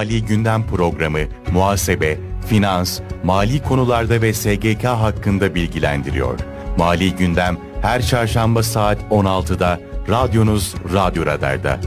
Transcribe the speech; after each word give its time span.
Mali 0.00 0.24
Gündem 0.24 0.66
Programı, 0.66 1.18
muhasebe, 1.52 2.18
finans, 2.48 3.00
mali 3.24 3.62
konularda 3.62 4.22
ve 4.22 4.34
SGK 4.34 4.84
hakkında 4.84 5.54
bilgilendiriyor. 5.54 6.38
Mali 6.78 7.16
Gündem 7.16 7.56
her 7.82 8.02
çarşamba 8.02 8.62
saat 8.62 8.98
16'da 9.10 9.80
radyonuz 10.08 10.74
Radyo 10.94 11.26
Radar'da. 11.26 11.80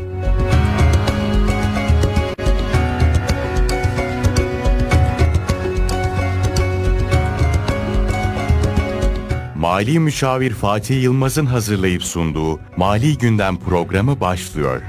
Mali 9.55 9.99
Müşavir 9.99 10.53
Fatih 10.53 11.03
Yılmaz'ın 11.03 11.46
hazırlayıp 11.46 12.03
sunduğu 12.03 12.60
Mali 12.78 13.17
Gündem 13.17 13.58
programı 13.58 14.19
başlıyor. 14.19 14.81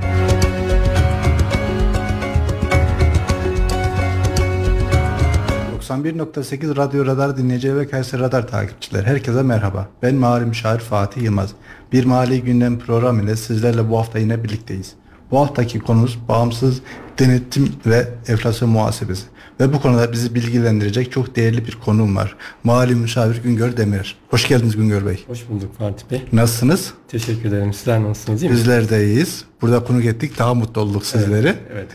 91.8 5.88 6.76
Radyo 6.76 7.06
Radar 7.06 7.36
dinleyici 7.36 7.76
ve 7.76 7.88
Kayseri 7.88 8.22
Radar 8.22 8.48
takipçiler. 8.48 9.04
Herkese 9.04 9.42
merhaba. 9.42 9.88
Ben 10.02 10.14
Mali 10.14 10.44
Müşavir 10.44 10.80
Fatih 10.80 11.22
Yılmaz. 11.22 11.50
Bir 11.92 12.04
Mali 12.04 12.42
Gündem 12.42 12.78
programı 12.78 13.22
ile 13.22 13.36
sizlerle 13.36 13.90
bu 13.90 13.98
hafta 13.98 14.18
yine 14.18 14.44
birlikteyiz. 14.44 14.94
Bu 15.30 15.38
haftaki 15.38 15.78
konumuz 15.80 16.18
bağımsız 16.28 16.80
denetim 17.18 17.72
ve 17.86 18.08
enflasyon 18.28 18.70
muhasebesi. 18.70 19.22
Ve 19.60 19.72
bu 19.72 19.80
konuda 19.80 20.12
bizi 20.12 20.34
bilgilendirecek 20.34 21.12
çok 21.12 21.36
değerli 21.36 21.66
bir 21.66 21.72
konum 21.72 22.16
var. 22.16 22.36
Mali 22.64 22.94
Müşavir 22.94 23.42
Güngör 23.42 23.76
Demir. 23.76 24.16
Hoş 24.30 24.48
geldiniz 24.48 24.76
Güngör 24.76 25.06
Bey. 25.06 25.24
Hoş 25.26 25.48
bulduk 25.48 25.78
Fatih 25.78 26.10
Bey. 26.10 26.22
Nasılsınız? 26.32 26.92
Teşekkür 27.08 27.48
ederim. 27.48 27.72
Sizler 27.72 28.02
nasılsınız? 28.02 28.42
Iyi 28.42 28.50
Bizler 28.50 28.90
de 28.90 29.04
iyiyiz. 29.04 29.44
Burada 29.62 29.84
konuk 29.84 30.04
ettik. 30.04 30.38
Daha 30.38 30.54
mutlu 30.54 30.80
olduk 30.80 31.06
sizleri. 31.06 31.46
Evet, 31.46 31.58
evet. 31.72 31.88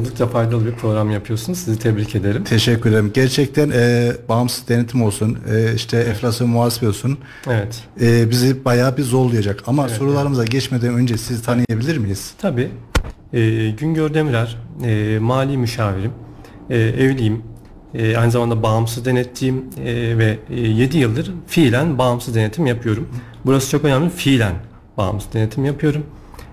Oldukça 0.00 0.26
faydalı 0.26 0.66
bir 0.66 0.72
program 0.72 1.10
yapıyorsunuz. 1.10 1.58
Sizi 1.58 1.78
tebrik 1.78 2.14
ederim. 2.14 2.44
Teşekkür 2.44 2.90
ederim. 2.90 3.10
Gerçekten 3.14 3.70
e, 3.70 4.12
bağımsız 4.28 4.68
denetim 4.68 5.02
olsun, 5.02 5.38
e, 5.50 5.74
işte 5.74 5.98
enflasyon 5.98 6.50
muhasebe 6.50 6.88
olsun. 6.88 7.18
Evet. 7.46 7.80
E, 8.00 8.30
bizi 8.30 8.64
bayağı 8.64 8.96
bir 8.96 9.02
zorlayacak. 9.02 9.62
Ama 9.66 9.86
evet, 9.86 9.96
sorularımıza 9.96 10.42
evet. 10.42 10.52
geçmeden 10.52 10.94
önce 10.94 11.18
sizi 11.18 11.42
tanıyabilir 11.42 11.96
miyiz? 11.96 12.32
Tabii. 12.38 12.70
E, 13.32 13.70
Güngör 13.70 14.14
Demirer, 14.14 14.56
e, 14.84 15.18
mali 15.18 15.58
müşavirim. 15.58 16.12
E, 16.70 16.78
evliyim. 16.78 17.42
E, 17.94 18.16
aynı 18.16 18.30
zamanda 18.30 18.62
bağımsız 18.62 19.04
denetçiyim 19.04 19.64
e, 19.84 20.18
ve 20.18 20.38
e, 20.50 20.60
7 20.60 20.98
yıldır 20.98 21.32
fiilen 21.46 21.98
bağımsız 21.98 22.34
denetim 22.34 22.66
yapıyorum. 22.66 23.08
Burası 23.46 23.70
çok 23.70 23.84
önemli. 23.84 24.10
Fiilen 24.10 24.54
bağımsız 24.96 25.32
denetim 25.32 25.64
yapıyorum. 25.64 26.06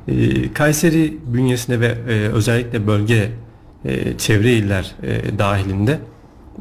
E, 0.07 0.53
Kayseri 0.53 1.17
bünyesinde 1.25 1.79
ve 1.79 1.87
e, 1.87 2.11
özellikle 2.11 2.87
bölge 2.87 3.31
e, 3.85 4.17
çevre 4.17 4.53
iller 4.53 4.95
e, 5.03 5.39
dahilinde 5.39 5.99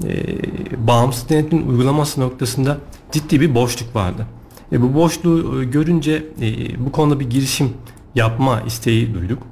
e, 0.05 0.87
bağımsız 0.87 1.29
denetimin 1.29 1.67
uygulaması 1.67 2.21
noktasında 2.21 2.79
ciddi 3.13 3.41
bir 3.41 3.55
boşluk 3.55 3.97
vardı. 3.97 4.27
E, 4.73 4.83
bu 4.83 4.95
boşluğu 4.95 5.63
e, 5.63 5.65
görünce 5.65 6.25
e, 6.41 6.85
bu 6.87 6.93
konuda 6.93 7.21
bir 7.21 7.31
girişim 7.31 7.71
yapma 8.15 8.61
isteği 8.61 9.15
duyduk 9.15 9.43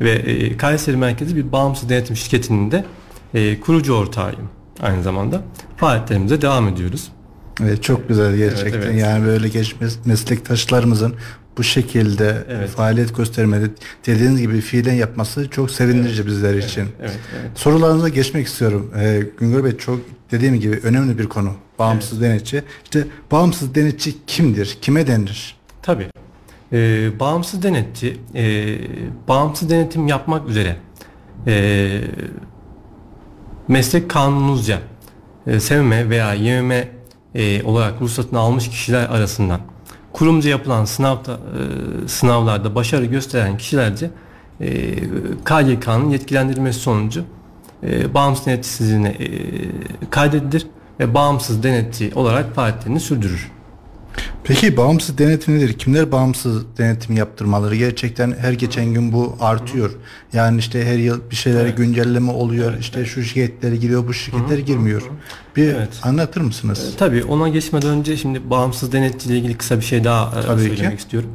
ve 0.00 0.10
e, 0.10 0.56
Kayseri 0.56 0.96
merkezi 0.96 1.36
bir 1.36 1.52
bağımsız 1.52 1.88
denetim 1.88 2.16
şirketinin 2.16 2.70
de 2.70 2.84
e, 3.34 3.60
kurucu 3.60 3.94
ortağıyım 3.94 4.48
aynı 4.80 5.02
zamanda. 5.02 5.42
Faaliyetlerimize 5.76 6.42
devam 6.42 6.68
ediyoruz. 6.68 7.12
Evet 7.62 7.82
çok 7.82 8.08
güzel 8.08 8.36
gerçekten. 8.36 8.78
Evet, 8.78 8.88
evet. 8.90 9.00
Yani 9.00 9.26
böyle 9.26 9.48
genç 9.48 9.74
meslektaşlarımızın 10.04 11.14
bu 11.58 11.62
şekilde 11.62 12.44
evet. 12.48 12.68
faaliyet 12.68 13.16
göstermede 13.16 13.70
dediğiniz 14.06 14.40
gibi 14.40 14.60
fiilen 14.60 14.94
yapması 14.94 15.50
çok 15.50 15.70
sevindirici 15.70 16.22
evet. 16.22 16.26
bizler 16.26 16.54
için. 16.54 16.80
Evet, 16.80 16.92
evet, 17.00 17.18
evet. 17.40 17.50
Sorularınıza 17.54 18.08
geçmek 18.08 18.46
istiyorum. 18.46 18.90
Ee, 18.96 19.22
Güngör 19.38 19.64
Bey 19.64 19.76
çok 19.76 20.00
dediğim 20.30 20.60
gibi 20.60 20.80
önemli 20.82 21.18
bir 21.18 21.26
konu. 21.26 21.52
Bağımsız 21.78 22.22
evet. 22.22 22.30
denetçi. 22.30 22.62
İşte 22.84 23.04
bağımsız 23.30 23.74
denetçi 23.74 24.14
kimdir? 24.26 24.78
Kime 24.82 25.06
denir? 25.06 25.56
Tabii. 25.82 26.06
Ee, 26.72 27.20
bağımsız 27.20 27.62
denetçi 27.62 28.20
e, 28.34 28.76
bağımsız 29.28 29.70
denetim 29.70 30.08
yapmak 30.08 30.48
üzere 30.48 30.76
e, 31.46 32.00
meslek 33.68 34.10
kanunuzca 34.10 34.78
e, 35.46 35.60
sevme 35.60 36.10
veya 36.10 36.34
yememe 36.34 36.88
e, 37.34 37.62
olarak 37.62 38.00
ruhsatını 38.00 38.38
almış 38.38 38.68
kişiler 38.68 39.06
arasından 39.06 39.60
kurumca 40.12 40.50
yapılan 40.50 40.84
sınavda, 40.84 41.32
e, 41.32 42.08
sınavlarda 42.08 42.74
başarı 42.74 43.04
gösteren 43.04 43.58
kişilerce 43.58 44.10
e, 44.60 44.94
KGK'nın 45.44 46.10
yetkilendirilmesi 46.10 46.78
sonucu 46.78 47.24
e, 47.82 48.14
bağımsız 48.14 48.46
denetçisizliğine 48.46 49.08
e, 49.08 49.28
kaydedilir 50.10 50.66
ve 51.00 51.14
bağımsız 51.14 51.62
denetçi 51.62 52.12
olarak 52.14 52.54
faaliyetlerini 52.54 53.00
sürdürür. 53.00 53.57
Peki 54.48 54.76
bağımsız 54.76 55.18
denetim 55.18 55.58
nedir? 55.58 55.72
Kimler 55.72 56.12
bağımsız 56.12 56.78
denetim 56.78 57.16
yaptırmaları? 57.16 57.76
Gerçekten 57.76 58.34
her 58.40 58.52
geçen 58.52 58.94
gün 58.94 59.12
bu 59.12 59.36
artıyor. 59.40 59.90
Yani 60.32 60.58
işte 60.58 60.84
her 60.84 60.98
yıl 60.98 61.20
bir 61.30 61.36
şeyler 61.36 61.60
evet. 61.60 61.76
güncelleme 61.76 62.32
oluyor. 62.32 62.72
Evet. 62.72 62.80
İşte 62.80 63.04
şu 63.04 63.22
şirketler 63.22 63.72
giriyor, 63.72 64.08
bu 64.08 64.14
şirketler 64.14 64.58
girmiyor. 64.58 65.02
Bir 65.56 65.74
evet. 65.74 65.88
anlatır 66.02 66.40
mısınız? 66.40 66.92
E, 66.94 66.96
tabii 66.96 67.24
ona 67.24 67.48
geçmeden 67.48 67.90
önce 67.90 68.16
şimdi 68.16 68.50
bağımsız 68.50 68.92
denetçi 68.92 69.28
ile 69.28 69.38
ilgili 69.38 69.56
kısa 69.56 69.76
bir 69.76 69.84
şey 69.84 70.04
daha 70.04 70.40
e, 70.40 70.42
tabii 70.42 70.60
söylemek 70.60 70.98
ki. 70.98 71.02
istiyorum. 71.02 71.30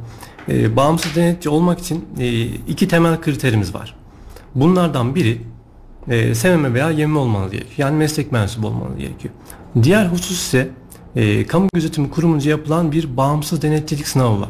E, 0.48 0.76
bağımsız 0.76 1.14
denetçi 1.14 1.48
olmak 1.48 1.78
için 1.78 2.04
e, 2.18 2.42
iki 2.44 2.88
temel 2.88 3.20
kriterimiz 3.20 3.74
var. 3.74 3.96
Bunlardan 4.54 5.14
biri 5.14 5.40
e, 6.08 6.34
SMM 6.34 6.74
veya 6.74 6.90
YMM 6.90 7.16
olmanız 7.16 7.52
gerekiyor. 7.52 7.78
Yani 7.78 7.96
meslek 7.96 8.32
mensubu 8.32 8.66
olmanız 8.66 8.98
gerekiyor. 8.98 9.34
Diğer 9.82 10.06
husus 10.06 10.40
ise 10.40 10.68
e, 11.16 11.46
kamu 11.46 11.68
gözetimi 11.74 12.10
kurumunca 12.10 12.50
yapılan 12.50 12.92
bir 12.92 13.16
bağımsız 13.16 13.62
denetçilik 13.62 14.08
sınavı 14.08 14.40
var. 14.40 14.48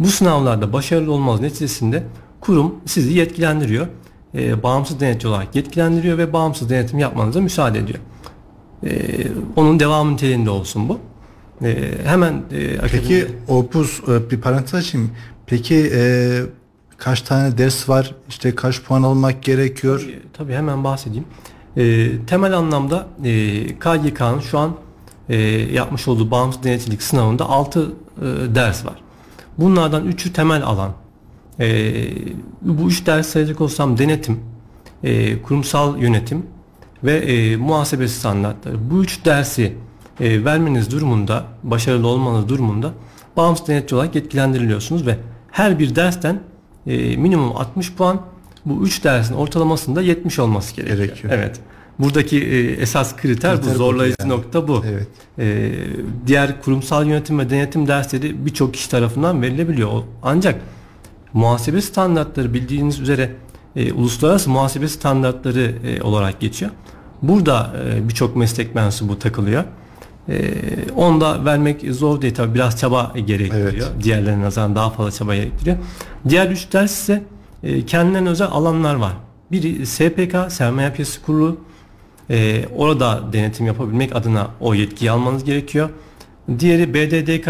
Bu 0.00 0.06
sınavlarda 0.06 0.72
başarılı 0.72 1.12
olmanız 1.12 1.40
neticesinde 1.40 2.02
kurum 2.40 2.74
sizi 2.86 3.12
yetkilendiriyor. 3.12 3.86
E, 4.34 4.62
bağımsız 4.62 5.00
denetçi 5.00 5.28
olarak 5.28 5.56
yetkilendiriyor 5.56 6.18
ve 6.18 6.32
bağımsız 6.32 6.70
denetim 6.70 6.98
yapmanıza 6.98 7.40
müsaade 7.40 7.78
ediyor. 7.78 7.98
E, 8.86 8.90
onun 9.56 9.80
devam 9.80 10.12
niteliğinde 10.12 10.50
olsun 10.50 10.88
bu. 10.88 10.98
E, 11.64 11.92
hemen 12.04 12.42
e, 12.52 12.76
Peki 12.92 13.26
opus 13.48 14.00
e, 14.08 14.30
bir 14.30 14.40
parantez 14.40 14.74
açayım. 14.74 15.10
Peki 15.46 15.90
e, 15.94 16.40
kaç 16.96 17.22
tane 17.22 17.58
ders 17.58 17.88
var? 17.88 18.14
İşte 18.28 18.54
kaç 18.54 18.82
puan 18.82 19.02
almak 19.02 19.42
gerekiyor? 19.42 20.00
Tabii, 20.00 20.22
tabii 20.32 20.52
hemen 20.52 20.84
bahsedeyim. 20.84 21.24
E, 21.76 22.10
temel 22.26 22.56
anlamda 22.56 23.06
e, 23.24 23.66
KGK'nın 23.66 24.40
şu 24.40 24.58
an 24.58 24.76
e, 25.30 25.36
yapmış 25.72 26.08
olduğu 26.08 26.30
bağımsız 26.30 26.62
denetçilik 26.62 27.02
sınavında 27.02 27.48
6 27.48 27.80
e, 27.80 28.24
ders 28.54 28.86
var. 28.86 28.94
Bunlardan 29.58 30.08
3'ü 30.08 30.32
temel 30.32 30.62
alan. 30.62 30.92
E, 31.60 31.94
bu 32.62 32.88
3 32.88 33.06
ders 33.06 33.26
sayacak 33.26 33.60
olsam 33.60 33.98
denetim, 33.98 34.40
e, 35.02 35.42
kurumsal 35.42 35.98
yönetim 35.98 36.46
ve 37.04 37.16
e, 37.16 37.56
muhasebe 37.56 38.08
standartları. 38.08 38.90
Bu 38.90 39.02
3 39.02 39.24
dersi 39.24 39.76
e, 40.20 40.44
vermeniz 40.44 40.92
durumunda, 40.92 41.44
başarılı 41.62 42.06
olmanız 42.08 42.48
durumunda 42.48 42.92
bağımsız 43.36 43.68
denetçi 43.68 43.94
olarak 43.94 44.14
yetkilendiriliyorsunuz 44.14 45.06
ve 45.06 45.18
her 45.50 45.78
bir 45.78 45.94
dersten 45.96 46.40
e, 46.86 47.16
minimum 47.16 47.56
60 47.56 47.94
puan 47.94 48.20
bu 48.66 48.84
3 48.84 49.04
dersin 49.04 49.34
ortalamasında 49.34 50.02
70 50.02 50.38
olması 50.38 50.76
gerekiyor. 50.76 50.98
gerekiyor. 50.98 51.32
Evet. 51.36 51.60
Buradaki 52.00 52.44
e, 52.44 52.72
esas 52.72 53.16
kriter, 53.16 53.56
kriter 53.56 53.74
bu 53.74 53.78
zorlayıcı 53.78 54.16
yani. 54.20 54.30
nokta 54.30 54.68
bu. 54.68 54.84
Evet. 54.88 55.08
E, 55.38 55.72
diğer 56.26 56.62
kurumsal 56.62 57.06
yönetim 57.06 57.38
ve 57.38 57.50
denetim 57.50 57.86
dersleri 57.86 58.46
birçok 58.46 58.74
kişi 58.74 58.90
tarafından 58.90 59.42
verilebiliyor. 59.42 59.90
Ancak 60.22 60.60
muhasebe 61.32 61.80
standartları 61.80 62.54
bildiğiniz 62.54 63.00
üzere 63.00 63.30
e, 63.76 63.92
uluslararası 63.92 64.50
muhasebe 64.50 64.88
standartları 64.88 65.74
e, 65.86 66.02
olarak 66.02 66.40
geçiyor. 66.40 66.70
Burada 67.22 67.72
e, 67.84 68.08
birçok 68.08 68.36
meslek 68.36 68.74
mensubu 68.74 69.18
takılıyor. 69.18 69.64
E, 70.28 70.54
onu 70.96 71.20
da 71.20 71.44
vermek 71.44 71.94
zor 71.94 72.22
değil 72.22 72.34
tabi 72.34 72.54
biraz 72.54 72.80
çaba 72.80 73.12
gerektiriyor. 73.26 73.72
Evet. 73.72 74.04
Diğerlerine 74.04 74.42
nazaran 74.42 74.74
daha 74.74 74.90
fazla 74.90 75.12
çaba 75.12 75.34
gerektiriyor. 75.34 75.76
Diğer 76.28 76.50
üç 76.50 76.72
ders 76.72 76.92
ise 76.92 77.22
e, 77.62 77.86
kendilerine 77.86 78.28
özel 78.28 78.48
alanlar 78.48 78.94
var. 78.94 79.12
Biri 79.52 79.86
SPK, 79.86 80.52
Sermaye 80.52 80.92
Piyasası 80.92 81.22
Kurulu, 81.22 81.56
e, 82.30 82.64
orada 82.76 83.32
denetim 83.32 83.66
yapabilmek 83.66 84.16
adına 84.16 84.50
o 84.60 84.74
yetkiyi 84.74 85.10
almanız 85.10 85.44
gerekiyor. 85.44 85.88
Diğeri 86.58 86.94
BDDK, 86.94 87.48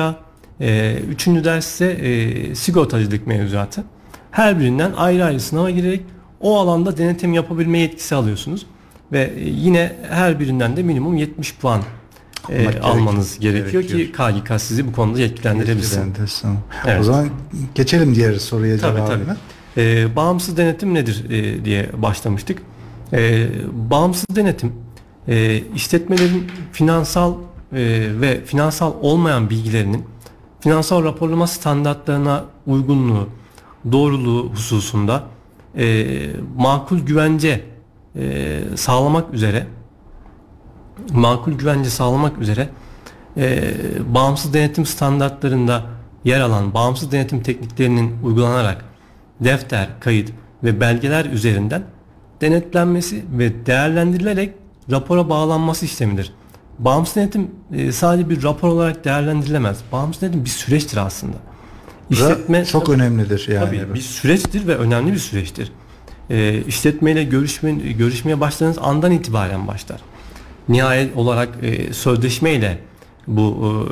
e, 0.61 0.97
üçüncü 1.11 1.45
ders 1.45 1.67
ise 1.67 1.87
e, 1.91 2.55
sigortacılık 2.55 3.27
mevzuatı. 3.27 3.85
Her 4.31 4.61
birinden 4.61 4.93
ayrı 4.97 5.25
ayrı 5.25 5.41
sınava 5.41 5.71
girerek 5.71 6.01
o 6.41 6.59
alanda 6.59 6.97
denetim 6.97 7.33
yapabilme 7.33 7.79
yetkisi 7.79 8.15
alıyorsunuz. 8.15 8.67
Ve 9.13 9.33
e, 9.37 9.49
yine 9.49 9.97
her 10.11 10.41
birinden 10.41 10.77
de 10.77 10.83
minimum 10.83 11.17
70 11.17 11.55
puan 11.57 11.83
e, 12.49 12.81
almanız 12.81 13.39
gerekiyor, 13.39 13.83
gerekiyor 13.83 14.33
ki 14.33 14.43
KGK 14.43 14.61
sizi 14.61 14.87
bu 14.87 14.93
konuda 14.93 15.21
yetkilendirebilsin. 15.21 16.15
Evet. 16.87 17.01
O 17.01 17.03
zaman 17.03 17.29
geçelim 17.75 18.15
diğer 18.15 18.35
soruya 18.35 18.79
tabii, 18.79 18.97
cevabına. 18.97 19.37
Tabii. 19.77 19.87
E, 19.87 20.17
bağımsız 20.17 20.57
denetim 20.57 20.95
nedir 20.95 21.31
e, 21.31 21.65
diye 21.65 21.91
başlamıştık. 21.97 22.63
E, 23.13 23.49
bağımsız 23.73 24.37
denetim 24.37 24.73
e, 25.29 25.63
işletmelerin 25.75 26.47
finansal 26.73 27.33
e, 27.33 27.39
ve 28.21 28.45
finansal 28.45 28.93
olmayan 29.01 29.51
bilgilerinin 29.51 30.05
finansal 30.61 31.05
raporlama 31.05 31.47
standartlarına 31.47 32.45
uygunluğu, 32.67 33.29
doğruluğu 33.93 34.51
hususunda 34.53 35.23
e, 35.77 36.07
makul 36.57 36.99
güvence 36.99 37.65
e, 38.17 38.61
sağlamak 38.77 39.35
üzere 39.35 39.67
makul 41.13 41.53
güvence 41.53 41.91
sağlamak 41.91 42.39
üzere 42.39 42.69
e, 43.37 43.75
bağımsız 44.15 44.55
denetim 44.55 44.87
standartlarında 44.87 45.83
yer 46.25 46.41
alan 46.41 46.75
bağımsız 46.75 47.13
denetim 47.13 47.43
tekniklerinin 47.43 48.17
uygulanarak 48.23 48.85
defter, 49.41 49.89
kayıt 50.01 50.31
ve 50.65 50.81
belgeler 50.81 51.25
üzerinden 51.25 51.83
denetlenmesi 52.41 53.25
ve 53.33 53.67
değerlendirilerek 53.67 54.55
rapora 54.91 55.29
bağlanması 55.29 55.85
işlemidir. 55.85 56.33
Bağımsız 56.79 57.17
denetim 57.17 57.51
e, 57.73 57.93
sadece 57.93 58.31
bir 58.31 58.43
rapor 58.43 58.69
olarak 58.69 59.05
değerlendirilemez. 59.05 59.79
Bağımsız 59.93 60.23
denetim 60.23 60.45
bir 60.45 60.51
süreçtir 60.51 60.97
aslında. 60.97 61.37
İşletme 62.11 62.65
çok 62.65 62.87
tabii, 62.87 62.97
önemlidir 62.97 63.49
yani. 63.49 63.67
Tabii 63.67 63.95
bir 63.95 64.01
süreçtir 64.01 64.67
ve 64.67 64.77
önemli 64.77 65.13
bir 65.13 65.19
süreçtir. 65.19 65.73
E, 66.31 66.63
işletmeyle 66.63 67.25
görüşme, 67.25 67.73
görüşmeye 67.73 68.41
başladığınız 68.41 68.79
andan 68.79 69.13
itibaren 69.13 69.69
başlar. 69.69 70.01
Nihayet 70.69 71.17
olarak 71.17 71.49
e, 71.63 71.93
sözleşmeyle 71.93 72.79
bu 73.27 73.87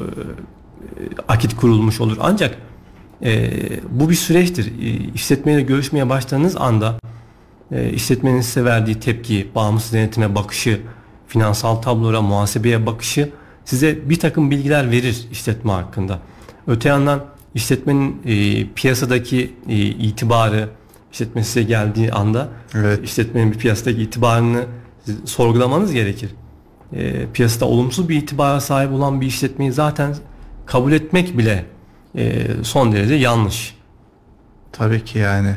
e, 0.80 1.02
akit 1.28 1.56
kurulmuş 1.56 2.00
olur. 2.00 2.16
Ancak 2.20 2.58
e, 3.24 3.50
bu 3.90 4.10
bir 4.10 4.14
süreçtir. 4.14 4.66
E, 4.66 5.12
işletmeyle 5.14 5.62
görüşmeye 5.62 6.08
başladığınız 6.08 6.56
anda 6.56 6.98
e, 7.72 7.90
işletmenin 7.90 8.40
size 8.40 8.64
verdiği 8.64 9.00
tepki, 9.00 9.48
bağımsız 9.54 9.92
denetime 9.92 10.34
bakışı, 10.34 10.80
finansal 11.26 11.76
tablolara, 11.76 12.22
muhasebeye 12.22 12.86
bakışı 12.86 13.30
size 13.64 14.10
bir 14.10 14.18
takım 14.18 14.50
bilgiler 14.50 14.90
verir 14.90 15.28
işletme 15.32 15.72
hakkında. 15.72 16.18
Öte 16.66 16.88
yandan 16.88 17.24
işletmenin 17.54 18.22
e, 18.24 18.66
piyasadaki 18.74 19.54
e, 19.68 19.76
itibarı, 19.76 20.68
işletme 21.12 21.44
size 21.44 21.62
geldiği 21.62 22.12
anda 22.12 22.48
evet. 22.74 23.04
işletmenin 23.04 23.52
bir 23.52 23.58
piyasadaki 23.58 24.02
itibarını 24.02 24.64
sorgulamanız 25.24 25.92
gerekir. 25.92 26.30
E, 26.92 27.26
piyasada 27.32 27.64
olumsuz 27.64 28.08
bir 28.08 28.16
itibara 28.16 28.60
sahip 28.60 28.92
olan 28.92 29.20
bir 29.20 29.26
işletmeyi 29.26 29.72
zaten 29.72 30.14
kabul 30.66 30.92
etmek 30.92 31.38
bile 31.38 31.64
e, 32.16 32.46
son 32.62 32.92
derece 32.92 33.14
yanlış. 33.14 33.78
Tabii 34.72 35.04
ki 35.04 35.18
yani. 35.18 35.56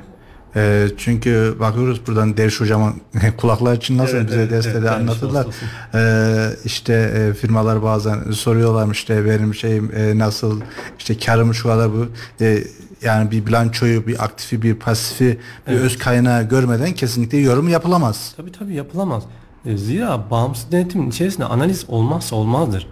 E, 0.55 0.87
çünkü 0.97 1.55
bakıyoruz 1.59 2.07
buradan 2.07 2.37
Derviş 2.37 2.61
hocamın 2.61 2.93
kulaklar 3.37 3.75
için 3.75 3.97
nasıl 3.97 4.17
evet, 4.17 4.27
bize 4.27 4.39
evet, 4.39 4.51
destede 4.51 4.77
evet, 4.77 4.91
anlatırlar. 4.91 5.47
E, 5.93 6.55
işte 6.65 6.93
e, 6.93 7.33
firmalar 7.33 7.83
bazen 7.83 8.31
soruyorlar 8.31 8.91
işte 8.91 9.25
benim 9.25 9.55
şeyim 9.55 9.91
e, 9.95 10.17
nasıl 10.17 10.61
işte 10.99 11.17
karım 11.17 11.53
şu 11.53 11.67
kadar 11.67 11.93
bu 11.93 12.05
e, 12.41 12.63
yani 13.01 13.31
bir 13.31 13.45
bilançoyu 13.45 14.07
bir 14.07 14.23
aktifi 14.23 14.61
bir 14.61 14.75
pasifi 14.75 15.39
bir 15.67 15.71
evet. 15.71 15.81
öz 15.81 15.97
kaynağı 15.97 16.43
görmeden 16.43 16.93
kesinlikle 16.93 17.37
yorum 17.37 17.69
yapılamaz. 17.69 18.33
Tabii 18.37 18.51
tabii 18.51 18.73
yapılamaz. 18.73 19.23
E, 19.65 19.77
zira 19.77 20.29
bağımsız 20.31 20.71
denetimin 20.71 21.09
içerisinde 21.09 21.45
analiz 21.45 21.85
olmazsa 21.87 22.35
olmazdır. 22.35 22.87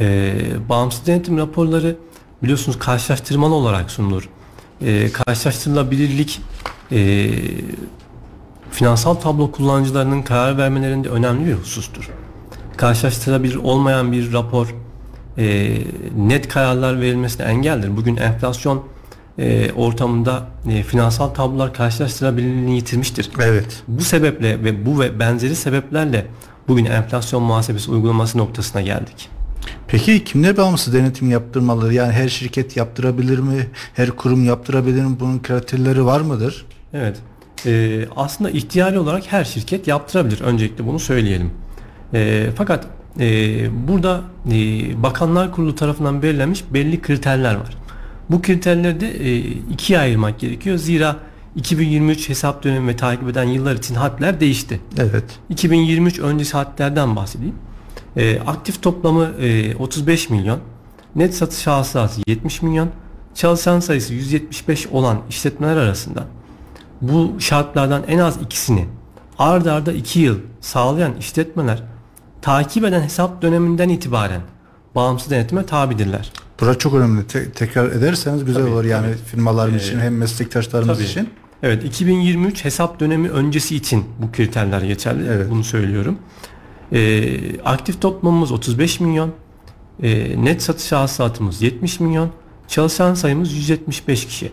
E, 0.00 0.34
bağımsız 0.68 1.06
denetim 1.06 1.38
raporları 1.38 1.96
biliyorsunuz 2.42 2.78
karşılaştırmalı 2.78 3.54
olarak 3.54 3.90
sunulur. 3.90 4.28
E, 4.80 5.12
karşılaştırılabilirlik 5.12 6.40
e, 6.92 7.30
finansal 8.70 9.14
tablo 9.14 9.52
kullanıcılarının 9.52 10.22
karar 10.22 10.58
vermelerinde 10.58 11.08
önemli 11.08 11.46
bir 11.46 11.54
husustur. 11.54 12.10
Karşılaştırabilir 12.76 13.54
olmayan 13.54 14.12
bir 14.12 14.32
rapor 14.32 14.74
e, 15.38 15.76
net 16.16 16.48
kararlar 16.48 17.00
verilmesine 17.00 17.46
engeldir. 17.46 17.96
Bugün 17.96 18.16
enflasyon 18.16 18.84
e, 19.38 19.72
ortamında 19.72 20.46
e, 20.70 20.82
finansal 20.82 21.28
tablolar 21.28 21.74
karşılaştırabilirliğini 21.74 22.76
yitirmiştir. 22.76 23.30
Evet. 23.40 23.82
Bu 23.88 24.02
sebeple 24.02 24.64
ve 24.64 24.86
bu 24.86 25.00
ve 25.00 25.18
benzeri 25.20 25.56
sebeplerle 25.56 26.26
bugün 26.68 26.84
enflasyon 26.84 27.42
muhasebesi 27.42 27.90
uygulaması 27.90 28.38
noktasına 28.38 28.82
geldik. 28.82 29.28
Peki 29.88 30.24
kimler 30.24 30.56
bağımsız 30.56 30.94
denetim 30.94 31.30
yaptırmalı? 31.30 31.94
Yani 31.94 32.12
her 32.12 32.28
şirket 32.28 32.76
yaptırabilir 32.76 33.38
mi? 33.38 33.66
Her 33.94 34.10
kurum 34.10 34.44
yaptırabilir 34.44 35.04
mi? 35.04 35.16
Bunun 35.20 35.42
kriterleri 35.42 36.04
var 36.04 36.20
mıdır? 36.20 36.66
Evet. 36.92 37.16
Ee, 37.66 38.04
aslında 38.16 38.50
ihtiyari 38.50 38.98
olarak 38.98 39.32
her 39.32 39.44
şirket 39.44 39.88
yaptırabilir. 39.88 40.40
Öncelikle 40.40 40.86
bunu 40.86 40.98
söyleyelim. 40.98 41.50
Ee, 42.14 42.46
fakat 42.56 42.86
e, 43.20 43.28
burada 43.88 44.20
e, 44.52 44.52
Bakanlar 45.02 45.52
Kurulu 45.52 45.74
tarafından 45.74 46.22
belirlenmiş 46.22 46.64
belli 46.70 47.00
kriterler 47.02 47.54
var. 47.54 47.76
Bu 48.30 48.42
kriterleri 48.42 49.00
de 49.00 49.08
e, 49.08 49.36
ikiye 49.72 49.98
ayırmak 49.98 50.38
gerekiyor. 50.38 50.76
Zira 50.76 51.16
2023 51.56 52.28
hesap 52.28 52.64
dönemi 52.64 52.88
ve 52.88 52.96
takip 52.96 53.28
eden 53.28 53.44
yıllar 53.44 53.74
için 53.76 53.94
hatler 53.94 54.40
değişti. 54.40 54.80
Evet. 54.98 55.24
2023 55.48 56.18
öncesi 56.18 56.52
hatlerden 56.52 57.16
bahsedeyim. 57.16 57.54
E, 58.16 58.40
aktif 58.40 58.82
toplamı 58.82 59.24
e, 59.40 59.76
35 59.76 60.30
milyon, 60.30 60.58
net 61.16 61.34
satış 61.34 61.66
hasılası 61.66 62.20
70 62.26 62.62
milyon, 62.62 62.90
çalışan 63.34 63.80
sayısı 63.80 64.14
175 64.14 64.86
olan 64.86 65.18
işletmeler 65.30 65.76
arasında 65.76 66.24
bu 67.00 67.36
şartlardan 67.38 68.02
en 68.08 68.18
az 68.18 68.42
ikisini 68.42 68.84
ard 69.38 69.66
arda 69.66 69.92
2 69.92 70.20
yıl 70.20 70.38
sağlayan 70.60 71.16
işletmeler 71.16 71.82
takip 72.42 72.84
eden 72.84 73.02
hesap 73.02 73.42
döneminden 73.42 73.88
itibaren 73.88 74.40
bağımsız 74.94 75.30
denetime 75.30 75.66
tabidirler. 75.66 76.32
Burası 76.60 76.78
çok 76.78 76.94
önemli. 76.94 77.26
Te- 77.26 77.50
tekrar 77.50 77.90
ederseniz 77.90 78.44
güzel 78.44 78.62
tabii, 78.62 78.72
olur 78.72 78.84
yani 78.84 79.06
tabii. 79.06 79.16
firmalarımız 79.16 79.82
ee, 79.82 79.86
için 79.86 80.00
hem 80.00 80.16
meslektaşlarımız 80.16 80.98
tabii. 80.98 81.06
için. 81.06 81.30
Evet 81.62 81.84
2023 81.84 82.64
hesap 82.64 83.00
dönemi 83.00 83.30
öncesi 83.30 83.76
için 83.76 84.04
bu 84.18 84.32
kriterler 84.32 84.82
geçerli. 84.82 85.28
Evet. 85.28 85.50
Bunu 85.50 85.64
söylüyorum. 85.64 86.18
Ee, 86.92 87.60
aktif 87.60 88.00
toplamımız 88.00 88.52
35 88.52 89.00
milyon. 89.00 89.32
Ee, 90.02 90.44
net 90.44 90.62
satış 90.62 90.92
hasılatımız 90.92 91.62
70 91.62 92.00
milyon. 92.00 92.30
Çalışan 92.68 93.14
sayımız 93.14 93.52
175 93.52 94.26
kişi. 94.26 94.52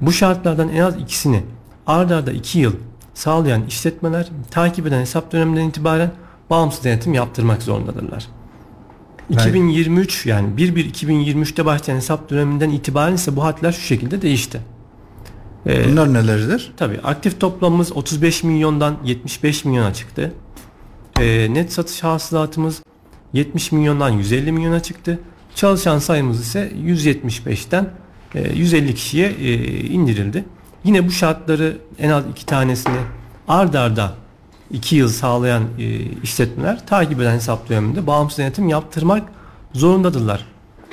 Bu 0.00 0.12
şartlardan 0.12 0.68
en 0.68 0.80
az 0.80 0.96
ikisini 0.96 1.42
ard 1.86 2.10
arda 2.10 2.32
2 2.32 2.58
yıl 2.58 2.72
sağlayan 3.14 3.66
işletmeler 3.66 4.28
takip 4.50 4.86
eden 4.86 5.00
hesap 5.00 5.32
döneminden 5.32 5.68
itibaren 5.68 6.10
bağımsız 6.50 6.84
denetim 6.84 7.14
yaptırmak 7.14 7.62
zorundadırlar. 7.62 8.26
2023 9.30 10.26
yani 10.26 10.48
1-1-2023'te 10.56 11.64
başlayan 11.64 11.96
hesap 11.96 12.30
döneminden 12.30 12.70
itibaren 12.70 13.14
ise 13.14 13.36
bu 13.36 13.44
hatlar 13.44 13.72
şu 13.72 13.80
şekilde 13.80 14.22
değişti. 14.22 14.60
Ee, 15.66 15.90
Bunlar 15.90 16.14
nelerdir? 16.14 16.72
Tabii 16.76 17.00
aktif 17.04 17.40
toplamımız 17.40 17.92
35 17.92 18.44
milyondan 18.44 18.96
75 19.04 19.64
milyona 19.64 19.94
çıktı. 19.94 20.32
Ee, 21.20 21.54
net 21.54 21.72
satış 21.72 22.04
hasılatımız 22.04 22.82
70 23.32 23.72
milyondan 23.72 24.10
150 24.10 24.52
milyona 24.52 24.80
çıktı. 24.80 25.18
Çalışan 25.54 25.98
sayımız 25.98 26.40
ise 26.40 26.72
175'ten 26.84 27.90
e, 28.34 28.52
150 28.52 28.94
kişiye 28.94 29.28
e, 29.28 29.54
indirildi. 29.80 30.44
Yine 30.84 31.06
bu 31.06 31.10
şartları 31.10 31.78
en 31.98 32.10
az 32.10 32.24
iki 32.30 32.46
tanesini 32.46 32.98
ard 33.48 33.74
arda 33.74 34.14
2 34.70 34.96
yıl 34.96 35.08
sağlayan 35.08 35.62
e, 35.78 35.98
işletmeler 36.22 36.86
takip 36.86 37.20
eden 37.20 37.34
hesap 37.34 37.68
döneminde 37.68 38.06
bağımsız 38.06 38.38
denetim 38.38 38.68
yaptırmak 38.68 39.22
zorundadırlar. 39.72 40.46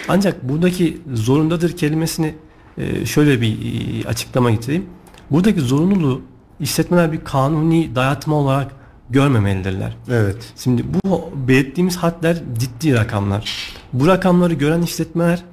Ancak 0.07 0.49
buradaki 0.49 1.01
zorundadır 1.13 1.77
kelimesini 1.77 2.35
e, 2.77 3.05
şöyle 3.05 3.41
bir 3.41 3.57
e, 4.03 4.07
açıklama 4.07 4.51
getireyim. 4.51 4.85
Buradaki 5.31 5.61
zorunluluğu 5.61 6.21
işletmeler 6.59 7.11
bir 7.11 7.23
kanuni 7.23 7.95
dayatma 7.95 8.35
olarak 8.35 8.80
görmemelidirler. 9.11 9.97
Evet. 10.09 10.53
Şimdi 10.57 10.83
bu 11.05 11.29
belirttiğimiz 11.47 11.97
hadler 11.97 12.37
ciddi 12.59 12.93
rakamlar. 12.93 13.73
Bu 13.93 14.07
rakamları 14.07 14.53
gören 14.53 14.81
işletmeler 14.81 15.43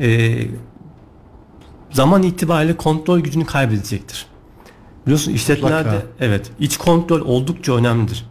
e, 0.00 0.38
zaman 1.90 2.22
itibariyle 2.22 2.76
kontrol 2.76 3.20
gücünü 3.20 3.46
kaybedecektir. 3.46 4.26
Biliyorsun 5.06 5.32
işletmelerde 5.32 6.02
evet 6.20 6.50
iç 6.60 6.76
kontrol 6.76 7.20
oldukça 7.20 7.76
önemlidir. 7.76 8.26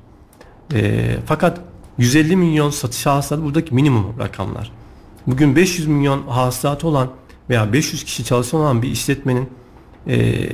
E, 0.73 1.11
fakat 1.25 1.61
150 1.97 2.35
milyon 2.35 2.69
satış 2.69 3.05
hasılatı 3.05 3.45
buradaki 3.45 3.75
minimum 3.75 4.19
rakamlar. 4.19 4.71
Bugün 5.27 5.55
500 5.55 5.87
milyon 5.87 6.27
hasılatı 6.27 6.87
olan 6.87 7.09
veya 7.49 7.73
500 7.73 8.03
kişi 8.03 8.23
çalışan 8.23 8.59
olan 8.59 8.81
bir 8.81 8.89
işletmenin 8.89 9.49
e, 10.07 10.47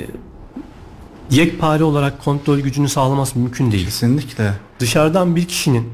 yekpare 1.31 1.83
olarak 1.83 2.23
kontrol 2.23 2.59
gücünü 2.59 2.89
sağlaması 2.89 3.39
mümkün 3.39 3.71
değil. 3.71 3.85
Kesinlikle. 3.85 4.53
Dışarıdan 4.79 5.35
bir 5.35 5.45
kişinin 5.45 5.89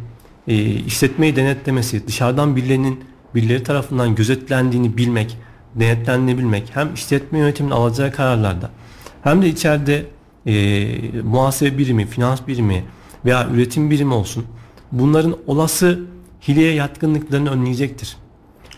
e, 0.48 0.56
işletmeyi 0.74 1.36
denetlemesi, 1.36 2.08
dışarıdan 2.08 2.56
birilerinin 2.56 3.04
birileri 3.36 3.64
tarafından 3.64 4.16
gözetlendiğini 4.16 4.98
bilmek, 4.98 5.38
denetlendiğini 5.76 6.40
bilmek 6.40 6.72
hem 6.74 6.94
işletme 6.94 7.40
yönetiminin 7.40 7.76
alacağı 7.76 8.12
kararlarda 8.12 8.70
hem 9.24 9.42
de 9.42 9.48
içeride 9.50 10.06
e, 10.46 11.22
muhasebe 11.24 11.78
birimi, 11.78 12.06
finans 12.06 12.40
birimi 12.48 12.84
veya 13.26 13.50
üretim 13.50 13.92
birimi 13.92 14.14
olsun. 14.14 14.46
Bunların 14.92 15.38
olası 15.48 16.00
hileye 16.48 16.74
yatkınlıklarını 16.74 17.50
önleyecektir. 17.50 18.18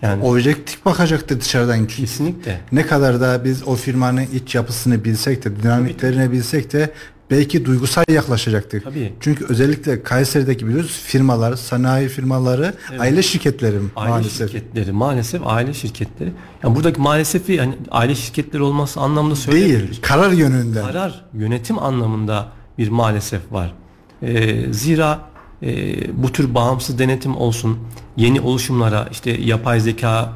Yani 0.01 0.24
objektif 0.24 0.86
bakacaktır 0.86 1.41
dışarıdan. 1.41 1.88
Kesinlikle. 1.88 2.62
Ne 2.72 2.88
kadar 2.88 3.22
da 3.22 3.44
biz 3.44 3.68
o 3.68 3.75
firmanın 3.75 4.22
iç 4.22 4.56
yapısını 4.56 5.03
bilsek 5.03 5.46
de 5.46 5.63
dinamiklerini 5.63 6.32
bilsek 6.32 6.74
de 6.74 6.94
belki 7.32 7.65
duygusal 7.65 8.03
yaklaşacaktık. 8.10 8.84
Tabii. 8.84 9.13
Çünkü 9.20 9.46
özellikle 9.46 10.03
Kayseri'deki 10.03 10.68
biliyoruz 10.68 11.01
firmalar, 11.03 11.56
sanayi 11.56 12.10
firmaları, 12.10 12.74
evet. 12.91 13.01
aile 13.01 13.24
şirketleri 13.24 13.77
aile 13.96 14.10
maalesef. 14.12 14.51
şirketleri, 14.51 14.91
maalesef 14.91 15.41
aile 15.46 15.74
şirketleri. 15.74 16.32
Yani 16.63 16.75
buradaki 16.75 17.01
maalesef 17.01 17.50
yani 17.50 17.74
aile 17.91 18.15
şirketleri 18.15 18.63
olması 18.63 19.00
anlamında 19.00 19.36
söylemiyoruz. 19.36 19.88
Değil, 19.88 20.01
karar 20.01 20.32
yönünden. 20.32 20.86
Karar, 20.86 21.25
yönetim 21.34 21.79
anlamında 21.79 22.48
bir 22.77 22.89
maalesef 22.89 23.41
var. 23.51 23.74
Ee, 24.22 24.74
zira 24.74 25.28
e, 25.63 26.24
bu 26.24 26.32
tür 26.32 26.56
bağımsız 26.56 27.00
denetim 27.00 27.38
olsun, 27.38 27.78
yeni 28.18 28.42
oluşumlara 28.42 29.08
işte 29.12 29.32
yapay 29.32 29.80
zeka 29.80 30.34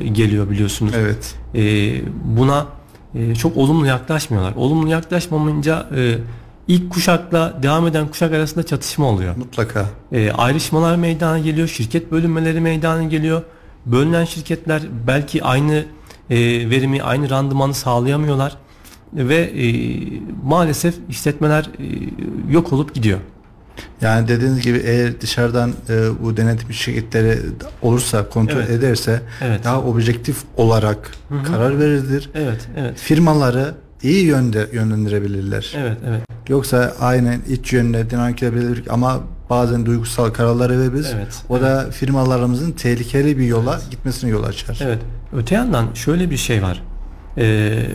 e, 0.00 0.08
geliyor 0.08 0.50
biliyorsunuz. 0.50 0.92
Evet. 0.96 1.34
E, 1.54 1.62
buna 2.36 2.66
e, 3.14 3.34
çok 3.34 3.56
olumlu 3.56 3.86
yaklaşmıyorlar. 3.86 4.54
Olumlu 4.56 4.88
yaklaşmamayınca 4.88 5.86
e, 5.96 6.18
ilk 6.68 6.92
kuşakla 6.92 7.58
devam 7.62 7.86
eden 7.86 8.08
kuşak 8.08 8.32
arasında 8.32 8.66
çatışma 8.66 9.06
oluyor. 9.06 9.36
Mutlaka. 9.36 9.86
E, 10.12 10.30
ayrışmalar 10.30 10.96
meydana 10.96 11.38
geliyor, 11.38 11.68
şirket 11.68 12.12
bölünmeleri 12.12 12.60
meydana 12.60 13.04
geliyor. 13.04 13.42
Bölünen 13.86 14.24
şirketler 14.24 14.82
belki 15.06 15.44
aynı 15.44 15.84
e, 16.30 16.36
verimi, 16.70 17.02
aynı 17.02 17.30
randımanı 17.30 17.74
sağlayamıyorlar 17.74 18.56
ve 19.12 19.36
e, 19.36 19.66
maalesef 20.44 20.94
işletmeler 21.08 21.64
e, 21.64 21.84
yok 22.52 22.72
olup 22.72 22.94
gidiyor. 22.94 23.18
Yani 24.00 24.28
dediğiniz 24.28 24.60
gibi 24.60 24.78
eğer 24.78 25.20
dışarıdan 25.20 25.72
e, 25.88 26.22
bu 26.22 26.36
denetim 26.36 26.72
şirketleri 26.72 27.38
olursa 27.82 28.28
kontrol 28.28 28.56
evet. 28.56 28.70
ederse 28.70 29.20
evet. 29.40 29.64
daha 29.64 29.82
objektif 29.82 30.36
olarak 30.56 31.10
Hı-hı. 31.28 31.44
karar 31.44 31.78
verilir. 31.78 32.30
Evet, 32.34 32.68
evet. 32.76 32.98
Firmaları 32.98 33.74
iyi 34.02 34.24
yönde 34.24 34.68
yönlendirebilirler. 34.72 35.74
Evet, 35.76 35.96
evet. 36.08 36.22
Yoksa 36.48 36.94
aynen 37.00 37.40
iç 37.48 37.72
yönde 37.72 38.10
dinamik 38.10 38.42
edebilir 38.42 38.82
ama 38.88 39.20
bazen 39.50 39.86
duygusal 39.86 40.30
kararlar 40.30 40.70
verebiliriz. 40.70 41.12
Evet, 41.16 41.42
o 41.48 41.58
evet. 41.58 41.66
da 41.66 41.90
firmalarımızın 41.90 42.72
tehlikeli 42.72 43.38
bir 43.38 43.46
yola 43.46 43.74
evet. 43.74 43.90
gitmesine 43.90 44.30
yol 44.30 44.44
açar. 44.44 44.78
Evet. 44.82 44.98
Öte 45.32 45.54
yandan 45.54 45.94
şöyle 45.94 46.30
bir 46.30 46.36
şey 46.36 46.62
var. 46.62 46.82
Ee, 47.38 47.86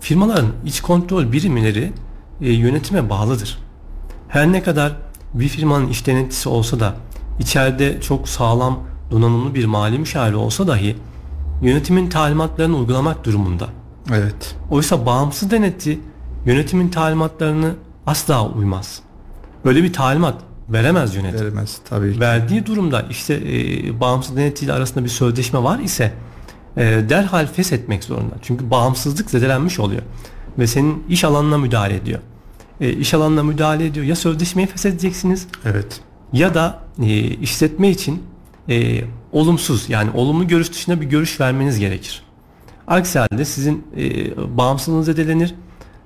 firmaların 0.00 0.48
iç 0.64 0.80
kontrol 0.80 1.32
birimleri 1.32 1.92
e, 2.40 2.52
yönetime 2.52 3.10
bağlıdır. 3.10 3.58
Her 4.28 4.52
ne 4.52 4.62
kadar 4.62 4.92
bir 5.34 5.48
firmanın 5.48 5.88
iş 5.88 6.06
denetçisi 6.06 6.48
olsa 6.48 6.80
da 6.80 6.94
içeride 7.38 8.00
çok 8.00 8.28
sağlam 8.28 8.80
donanımlı 9.10 9.54
bir 9.54 9.64
mali 9.64 9.98
müşavir 9.98 10.32
olsa 10.32 10.66
dahi 10.66 10.96
yönetimin 11.62 12.08
talimatlarını 12.08 12.76
uygulamak 12.76 13.24
durumunda. 13.24 13.68
Evet. 14.10 14.56
Oysa 14.70 15.06
bağımsız 15.06 15.50
denetçi 15.50 16.00
yönetimin 16.46 16.88
talimatlarını 16.88 17.74
asla 18.06 18.48
uymaz. 18.48 19.00
Böyle 19.64 19.82
bir 19.82 19.92
talimat 19.92 20.42
veremez 20.68 21.14
yönetim. 21.14 21.40
Veremez 21.40 21.78
tabii 21.88 22.14
ki. 22.14 22.20
Verdiği 22.20 22.66
durumda 22.66 23.02
işte 23.10 23.34
e, 23.34 24.00
bağımsız 24.00 24.36
denetçiyle 24.36 24.72
arasında 24.72 25.04
bir 25.04 25.08
sözleşme 25.08 25.62
var 25.62 25.78
ise 25.78 26.12
e, 26.76 26.82
derhal 26.84 27.46
feshetmek 27.46 28.04
zorunda. 28.04 28.34
Çünkü 28.42 28.70
bağımsızlık 28.70 29.30
zedelenmiş 29.30 29.80
oluyor 29.80 30.02
ve 30.58 30.66
senin 30.66 31.04
iş 31.08 31.24
alanına 31.24 31.58
müdahale 31.58 31.94
ediyor 31.94 32.20
e, 32.80 32.92
iş 32.92 33.14
alanına 33.14 33.42
müdahale 33.42 33.86
ediyor. 33.86 34.06
Ya 34.06 34.16
sözleşmeyi 34.16 34.68
feshedeceksiniz. 34.68 35.46
Evet. 35.64 36.00
Ya 36.32 36.54
da 36.54 36.80
e, 37.02 37.18
işletme 37.20 37.90
için 37.90 38.22
e, 38.68 39.04
olumsuz 39.32 39.90
yani 39.90 40.10
olumlu 40.14 40.48
görüş 40.48 40.72
dışında 40.72 41.00
bir 41.00 41.06
görüş 41.06 41.40
vermeniz 41.40 41.78
gerekir. 41.78 42.22
Aksi 42.86 43.18
halde 43.18 43.44
sizin 43.44 43.86
e, 43.96 44.56
bağımsızlığınız 44.56 45.06
zedelenir. 45.06 45.54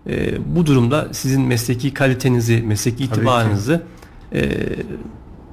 E, 0.07 0.39
bu 0.57 0.67
durumda 0.67 1.09
sizin 1.13 1.43
mesleki 1.43 1.95
kalitenizi, 1.95 2.63
mesleki 2.63 3.05
itibarınızı 3.05 3.83
e, 4.33 4.49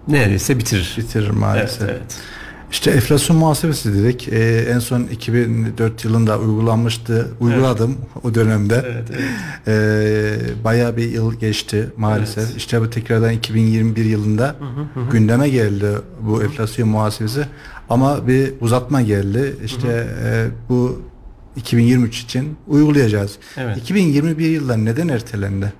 neredeyse 0.07 0.59
bitirir. 0.59 0.95
Bitirir 0.97 1.29
maalesef. 1.29 1.81
Evet, 1.81 1.91
evet. 1.91 2.15
İşte 2.71 2.91
enflasyon 2.91 3.37
muhasebesi 3.37 3.93
dedik. 3.93 4.27
Ee, 4.27 4.65
en 4.69 4.79
son 4.79 5.03
2004 5.03 6.05
yılında 6.05 6.39
uygulanmıştı. 6.39 7.27
Uyguladım 7.39 7.97
evet. 8.01 8.25
o 8.25 8.35
dönemde. 8.35 8.85
Evet, 8.87 9.09
evet. 9.11 9.23
Ee, 9.67 10.63
bayağı 10.63 10.97
bir 10.97 11.11
yıl 11.11 11.33
geçti 11.33 11.89
maalesef. 11.97 12.43
Evet. 12.43 12.57
İşte 12.57 12.81
bu 12.81 12.89
tekrardan 12.89 13.31
2021 13.31 14.05
yılında 14.05 14.55
hı 14.59 14.99
hı 14.99 15.01
hı. 15.01 15.11
gündeme 15.11 15.49
geldi 15.49 15.87
bu 16.21 16.43
enflasyon 16.43 16.89
muhasebesi. 16.89 17.45
Ama 17.89 18.27
bir 18.27 18.53
uzatma 18.61 19.01
geldi. 19.01 19.55
İşte 19.65 19.87
hı 19.87 19.91
hı. 19.91 20.27
E, 20.27 20.47
bu 20.69 21.01
2023 21.55 22.21
için 22.21 22.57
uygulayacağız. 22.67 23.37
Evet. 23.57 23.77
2021 23.77 24.49
yılında 24.49 24.77
neden 24.77 25.07
ertelendi? 25.07 25.73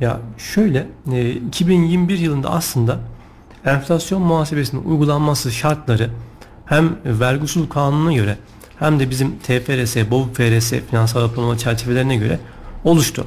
Ya 0.00 0.20
şöyle, 0.38 0.86
e, 1.12 1.30
2021 1.30 2.18
yılında 2.18 2.50
aslında 2.50 3.00
enflasyon 3.66 4.22
muhasebesinin 4.22 4.84
uygulanması 4.84 5.52
şartları 5.52 6.10
hem 6.66 6.96
vergi 7.04 7.44
usul 7.44 7.68
kanununa 7.68 8.12
göre 8.12 8.36
hem 8.78 9.00
de 9.00 9.10
bizim 9.10 9.38
TFRS, 9.38 9.96
BOB-FRS 9.96 10.80
finansal 10.90 11.22
raporlama 11.22 11.58
çerçevelerine 11.58 12.16
göre 12.16 12.38
oluştu. 12.84 13.26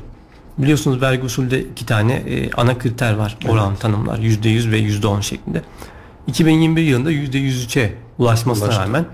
Biliyorsunuz 0.57 1.01
vergi 1.01 1.23
usulde 1.23 1.61
iki 1.63 1.85
tane 1.85 2.13
e, 2.13 2.51
ana 2.51 2.77
kriter 2.77 3.13
var. 3.13 3.37
Oran 3.47 3.69
evet. 3.69 3.81
tanımlar 3.81 4.19
%100 4.19 4.71
ve 4.71 4.79
%10 4.79 5.21
şeklinde. 5.21 5.61
2021 6.27 6.83
yılında 6.83 7.11
%103'e 7.11 7.93
ulaşmasına 8.17 8.65
Ulaştı. 8.65 8.81
rağmen 8.81 9.05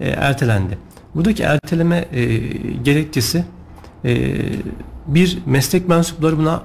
e, 0.00 0.08
ertelendi. 0.08 0.78
Buradaki 1.14 1.42
erteleme 1.42 2.08
e, 2.12 2.36
gerekçesi 2.82 3.44
e, 4.04 4.34
bir 5.06 5.38
meslek 5.46 5.88
mensupları 5.88 6.38
buna 6.38 6.62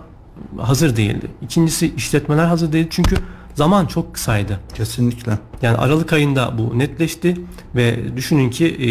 hazır 0.57 0.95
değildi. 0.95 1.27
İkincisi 1.41 1.95
işletmeler 1.95 2.45
hazır 2.45 2.71
değil 2.71 2.87
çünkü 2.89 3.15
zaman 3.55 3.85
çok 3.85 4.13
kısaydı. 4.13 4.59
Kesinlikle. 4.75 5.31
Yani 5.61 5.77
Aralık 5.77 6.13
ayında 6.13 6.57
bu 6.57 6.79
netleşti 6.79 7.37
ve 7.75 8.17
düşünün 8.17 8.49
ki 8.49 8.65
e, 8.65 8.89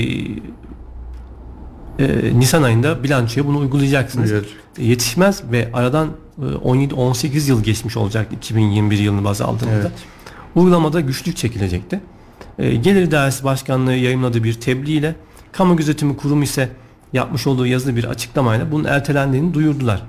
e, 2.04 2.38
Nisan 2.38 2.62
ayında 2.62 3.02
bilançoya 3.04 3.46
bunu 3.46 3.58
uygulayacaksınız. 3.58 4.32
Evet. 4.32 4.46
Yetişmez 4.78 5.42
ve 5.52 5.70
aradan 5.72 6.08
17-18 6.40 7.26
e, 7.26 7.48
yıl 7.48 7.62
geçmiş 7.62 7.96
olacak 7.96 8.26
2021 8.32 8.98
yılını 8.98 9.24
baz 9.24 9.40
aldığında. 9.40 9.70
Evet. 9.72 9.92
Uygulamada 10.54 11.00
güçlük 11.00 11.36
çekilecekti. 11.36 12.00
E, 12.58 12.74
Gelir 12.74 13.10
Dairesi 13.10 13.44
Başkanlığı 13.44 13.94
yayınladığı 13.94 14.44
bir 14.44 14.54
tebliğ 14.54 14.92
ile 14.92 15.14
Kamu 15.52 15.76
Gözetimi 15.76 16.16
Kurumu 16.16 16.42
ise 16.42 16.68
yapmış 17.12 17.46
olduğu 17.46 17.66
yazılı 17.66 17.96
bir 17.96 18.04
açıklamayla 18.04 18.72
bunun 18.72 18.84
ertelendiğini 18.84 19.54
duyurdular. 19.54 20.02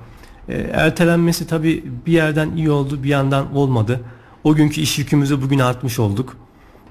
E, 0.49 0.53
ertelenmesi 0.73 1.47
tabi 1.47 1.83
bir 2.05 2.11
yerden 2.11 2.51
iyi 2.55 2.71
oldu 2.71 3.03
bir 3.03 3.09
yandan 3.09 3.55
olmadı. 3.55 4.01
O 4.43 4.55
günkü 4.55 4.81
iş 4.81 4.99
yükümüzü 4.99 5.41
bugün 5.41 5.59
artmış 5.59 5.99
olduk. 5.99 6.37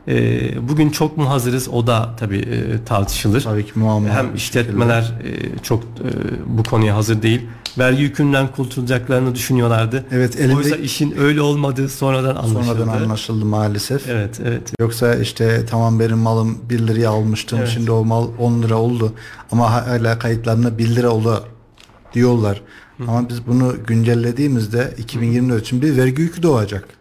E, 0.09 0.69
bugün 0.69 0.91
çok 0.91 1.17
mu 1.17 1.31
hazırız 1.31 1.69
o 1.69 1.87
da 1.87 2.15
tabii 2.19 2.39
e, 2.39 2.85
tartışılır. 2.85 3.41
Tabii 3.41 3.67
ki 3.67 3.73
muamma. 3.75 4.09
Hem 4.09 4.35
işletmeler 4.35 5.03
e, 5.03 5.59
çok 5.63 5.83
e, 5.83 6.09
bu 6.47 6.63
konuya 6.63 6.97
hazır 6.97 7.23
değil. 7.23 7.41
Vergi 7.79 8.03
yükünden 8.03 8.53
kurtulacaklarını 8.53 9.35
düşünüyorlardı. 9.35 10.05
Evet 10.13 10.37
elimde... 10.37 10.57
Oysa 10.57 10.77
işin 10.77 11.19
öyle 11.19 11.41
olmadığı 11.41 11.89
sonradan 11.89 12.37
anlaşıldı. 12.37 12.65
Sonradan 12.65 12.89
anlaşıldı 12.89 13.45
maalesef. 13.45 14.09
Evet 14.09 14.41
evet. 14.45 14.73
Yoksa 14.81 15.15
işte 15.15 15.67
tamam 15.67 16.01
benim 16.01 16.19
malım 16.19 16.59
1 16.71 16.79
liraya 16.79 17.11
almıştım 17.11 17.59
evet. 17.59 17.71
şimdi 17.75 17.91
o 17.91 18.05
mal 18.05 18.29
10 18.39 18.63
lira 18.63 18.77
oldu. 18.77 19.13
Ama 19.53 19.73
hala 19.73 20.19
kayıtlarında 20.19 20.79
1 20.79 20.97
lira 20.97 21.11
oldu 21.11 21.45
diyorlar. 22.15 22.63
Hı. 22.99 23.05
Ama 23.09 23.29
biz 23.29 23.47
bunu 23.47 23.77
güncellediğimizde 23.87 24.95
2024 24.99 25.63
için 25.63 25.83
bir 25.83 25.97
vergi 25.97 26.23
yükü 26.23 26.43
doğacak. 26.43 26.98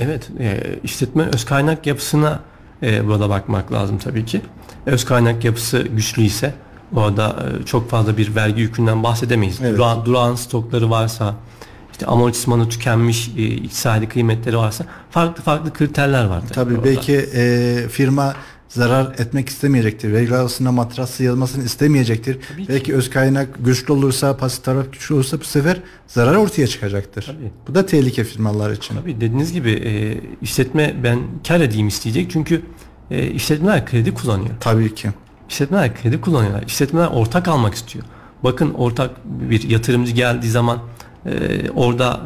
Evet, 0.00 0.30
e, 0.40 0.60
işletme 0.84 1.28
öz 1.32 1.44
kaynak 1.44 1.86
yapısına 1.86 2.40
e, 2.82 3.06
burada 3.06 3.28
bakmak 3.28 3.72
lazım 3.72 3.98
tabii 3.98 4.24
ki. 4.24 4.40
Öz 4.86 5.04
kaynak 5.04 5.44
yapısı 5.44 5.78
güçlü 5.82 6.22
ise 6.22 6.54
orada 6.94 7.36
e, 7.62 7.66
çok 7.66 7.90
fazla 7.90 8.16
bir 8.16 8.34
vergi 8.34 8.60
yükünden 8.60 9.02
bahsedemeyiz. 9.02 9.58
Evet. 9.62 9.78
Durağan, 9.78 10.04
durağan 10.04 10.34
stokları 10.34 10.90
varsa, 10.90 11.34
işte 11.92 12.06
amortismanı 12.06 12.68
tükenmiş 12.68 13.28
e, 13.28 13.42
iktisadi 13.42 14.08
kıymetleri 14.08 14.56
varsa 14.56 14.84
farklı 15.10 15.42
farklı 15.42 15.72
kriterler 15.72 16.24
var. 16.24 16.42
Tabii 16.52 16.74
orada. 16.74 16.84
belki 16.84 17.16
e, 17.16 17.88
firma 17.88 18.34
zarar 18.70 19.14
etmek 19.18 19.48
istemeyecektir. 19.48 20.12
Vergi 20.12 20.34
arasında 20.34 20.72
matrası 20.72 21.24
yazmasını 21.24 21.64
istemeyecektir. 21.64 22.38
Tabii 22.48 22.68
Belki 22.68 22.84
ki. 22.84 22.94
öz 22.94 23.10
kaynak 23.10 23.48
güçlü 23.64 23.92
olursa, 23.92 24.36
pasif 24.36 24.64
taraf 24.64 24.92
güçlü 24.92 25.14
olursa 25.14 25.40
bu 25.40 25.44
sefer 25.44 25.76
zarar 26.06 26.34
ortaya 26.34 26.66
çıkacaktır. 26.66 27.22
Tabii. 27.22 27.50
Bu 27.68 27.74
da 27.74 27.86
tehlike 27.86 28.24
firmalar 28.24 28.70
için. 28.70 28.94
Tabii 28.94 29.16
dediğiniz 29.16 29.52
gibi 29.52 29.70
e, 29.70 30.20
işletme 30.42 30.94
ben 31.02 31.18
kar 31.48 31.60
edeyim 31.60 31.88
isteyecek 31.88 32.30
çünkü 32.30 32.62
e, 33.10 33.30
işletmeler 33.30 33.86
kredi 33.86 34.14
kullanıyor. 34.14 34.54
Tabii 34.60 34.94
ki. 34.94 35.10
İşletmeler 35.48 36.02
kredi 36.02 36.20
kullanıyorlar. 36.20 36.62
İşletmeler 36.62 37.06
ortak 37.06 37.48
almak 37.48 37.74
istiyor. 37.74 38.04
Bakın 38.44 38.74
ortak 38.74 39.10
bir 39.24 39.68
yatırımcı 39.68 40.12
geldiği 40.12 40.50
zaman 40.50 40.78
e, 41.26 41.30
orada 41.70 42.20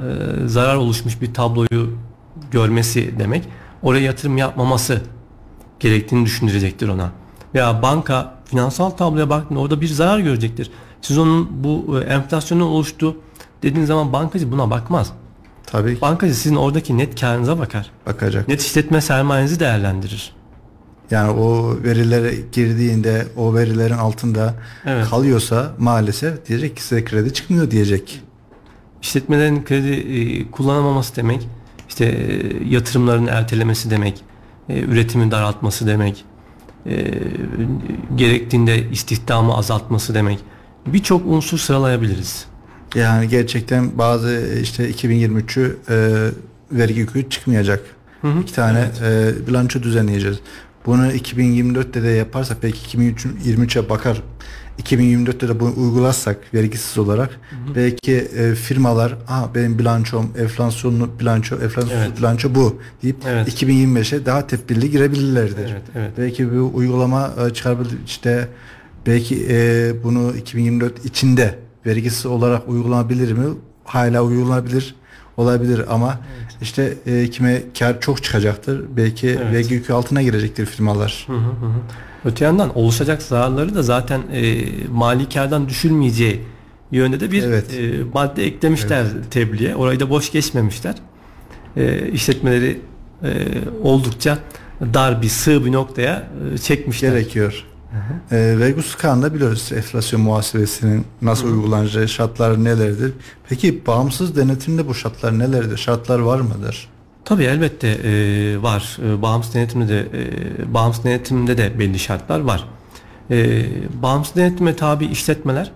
e, 0.44 0.48
zarar 0.48 0.76
oluşmuş 0.76 1.20
bir 1.20 1.34
tabloyu 1.34 1.98
görmesi 2.50 3.18
demek. 3.18 3.42
Oraya 3.82 4.04
yatırım 4.04 4.36
yapmaması 4.36 5.00
gerektiğini 5.88 6.24
düşündürecektir 6.26 6.88
ona. 6.88 7.10
Veya 7.54 7.82
banka 7.82 8.34
finansal 8.44 8.90
tabloya 8.90 9.30
baktığında 9.30 9.60
orada 9.60 9.80
bir 9.80 9.86
zarar 9.88 10.18
görecektir. 10.18 10.70
Siz 11.02 11.18
onun 11.18 11.64
bu 11.64 12.00
e, 12.00 12.04
enflasyonun 12.04 12.62
oluştuğu 12.62 13.16
dediğiniz 13.62 13.88
zaman 13.88 14.12
bankacı 14.12 14.52
buna 14.52 14.70
bakmaz. 14.70 15.12
Tabii 15.66 16.00
Bankacı 16.00 16.34
sizin 16.34 16.56
oradaki 16.56 16.98
net 16.98 17.20
karınıza 17.20 17.58
bakar. 17.58 17.90
bakacak. 18.06 18.48
Net 18.48 18.62
işletme 18.62 19.00
sermayenizi 19.00 19.60
değerlendirir. 19.60 20.32
Yani 21.10 21.30
o 21.30 21.76
verilere 21.84 22.34
girdiğinde 22.52 23.26
o 23.36 23.54
verilerin 23.54 23.94
altında 23.94 24.54
Evet. 24.86 25.08
kalıyorsa 25.10 25.72
maalesef 25.78 26.46
diyecek 26.46 26.76
ki 26.76 26.82
size 26.82 27.04
kredi 27.04 27.32
çıkmıyor 27.32 27.70
diyecek. 27.70 28.20
İşletmelerin 29.02 29.64
kredi 29.64 29.90
e, 29.92 30.50
kullanamaması 30.50 31.16
demek, 31.16 31.48
işte 31.88 32.04
e, 32.04 32.64
yatırımların 32.68 33.26
ertelemesi 33.26 33.90
demek, 33.90 34.20
e, 34.68 34.80
üretimi 34.80 35.30
daraltması 35.30 35.86
demek, 35.86 36.24
e, 36.86 37.14
gerektiğinde 38.16 38.90
istihdamı 38.90 39.56
azaltması 39.56 40.14
demek. 40.14 40.38
Birçok 40.86 41.26
unsur 41.26 41.58
sıralayabiliriz. 41.58 42.46
Yani 42.94 43.28
gerçekten 43.28 43.98
bazı 43.98 44.58
işte 44.62 44.90
2023'ü 44.90 45.76
e, 45.88 45.96
vergi 46.72 47.00
yükü 47.00 47.30
çıkmayacak. 47.30 47.82
hı. 48.22 48.40
İki 48.40 48.54
tane 48.54 48.88
e, 49.02 49.32
bilanço 49.46 49.82
düzenleyeceğiz. 49.82 50.40
Bunu 50.86 51.12
2024'te 51.12 52.02
de 52.02 52.08
yaparsak 52.08 52.62
belki 52.62 52.98
2023'e 52.98 53.88
bakar 53.88 54.22
2024'te 54.82 55.48
de 55.48 55.60
bunu 55.60 55.72
uygularsak 55.76 56.54
vergisiz 56.54 56.98
olarak 56.98 57.40
belki 57.74 58.12
e, 58.12 58.54
firmalar 58.54 59.16
Aa, 59.28 59.54
benim 59.54 59.78
bilançom 59.78 60.30
enflasyonlu 60.38 61.10
bilanço 61.20 61.54
enflasyonsuz 61.56 61.98
Evet. 62.06 62.18
bilanço 62.18 62.54
bu 62.54 62.78
deyip 63.02 63.16
Evet. 63.26 63.62
2025'e 63.62 64.26
daha 64.26 64.46
tedbirli 64.46 64.90
girebilirlerdir. 64.90 65.70
Evet, 65.70 65.82
evet. 65.94 66.10
Belki 66.18 66.52
bu 66.52 66.70
uygulama 66.74 67.30
e, 67.46 67.54
çıkarabilir 67.54 67.98
işte 68.06 68.48
belki 69.06 69.46
e, 69.50 69.92
bunu 70.04 70.36
2024 70.36 71.04
içinde 71.04 71.58
vergisiz 71.86 72.26
olarak 72.26 72.68
uygulanabilir 72.68 73.32
mi? 73.32 73.44
Hala 73.84 74.22
uygulanabilir 74.22 74.94
olabilir 75.36 75.82
ama 75.90 76.20
işte 76.62 76.94
e, 77.06 77.30
kime 77.30 77.62
kar 77.78 78.00
çok 78.00 78.22
çıkacaktır. 78.22 78.84
Belki 78.96 79.28
Evet. 79.28 79.52
vergi 79.52 79.74
yükü 79.74 79.92
altına 79.92 80.22
girecektir 80.22 80.66
firmalar. 80.66 81.24
Hı 81.26 81.32
hı 81.32 81.36
hı. 81.36 81.72
Öte 82.24 82.44
yandan 82.44 82.78
oluşacak 82.78 83.22
zararları 83.22 83.74
da 83.74 83.82
zaten 83.82 84.20
e, 84.32 84.64
mali 84.92 85.28
kardan 85.28 85.68
düşülmeyeceği 85.68 86.40
yönde 86.92 87.20
de 87.20 87.30
bir 87.32 87.42
Evet. 87.42 87.74
e, 87.74 87.92
madde 88.14 88.46
eklemişler 88.46 89.06
tebliğe. 89.30 89.76
Orayı 89.76 90.00
da 90.00 90.10
boş 90.10 90.32
geçmemişler. 90.32 90.94
E, 91.76 92.08
işletmeleri 92.08 92.80
e, 93.22 93.28
oldukça 93.82 94.38
dar 94.94 95.22
bir 95.22 95.28
sığ 95.28 95.64
bir 95.64 95.72
noktaya 95.72 96.28
e, 96.54 96.58
çekmişler. 96.58 97.10
Gerekiyor. 97.10 97.64
E, 98.30 98.36
vergi 98.58 98.76
husus 98.76 98.94
kanunda 98.94 99.34
biliyoruz 99.34 99.70
enflasyon 99.76 100.22
muhasebesinin 100.22 101.04
nasıl 101.22 101.48
uygulanacağı 101.48 102.08
şartlar 102.08 102.64
nelerdir. 102.64 103.12
Peki 103.48 103.86
bağımsız 103.86 104.36
denetimde 104.36 104.88
bu 104.88 104.94
şartlar 104.94 105.38
nelerdir? 105.38 105.76
Şartlar 105.76 106.18
var 106.18 106.40
mıdır? 106.40 106.88
Tabii 107.24 107.44
elbette 107.44 107.88
e, 107.88 108.62
var. 108.62 108.98
E, 109.06 109.22
bağımsız 109.22 109.54
denetimde 109.54 109.88
de 109.88 110.00
e, 110.00 110.74
bağımsız 110.74 111.04
denetimde 111.04 111.58
de 111.58 111.78
belli 111.78 111.98
şartlar 111.98 112.40
var. 112.40 112.64
E, 113.30 113.66
bağımsız 114.02 114.36
denetime 114.36 114.76
tabi 114.76 115.06
işletmeler 115.06 115.70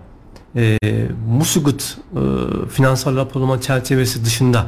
e, 0.55 0.77
Musugut 1.29 1.97
e, 2.13 2.19
finansal 2.69 3.15
raporlama 3.15 3.61
çerçevesi 3.61 4.25
dışında 4.25 4.65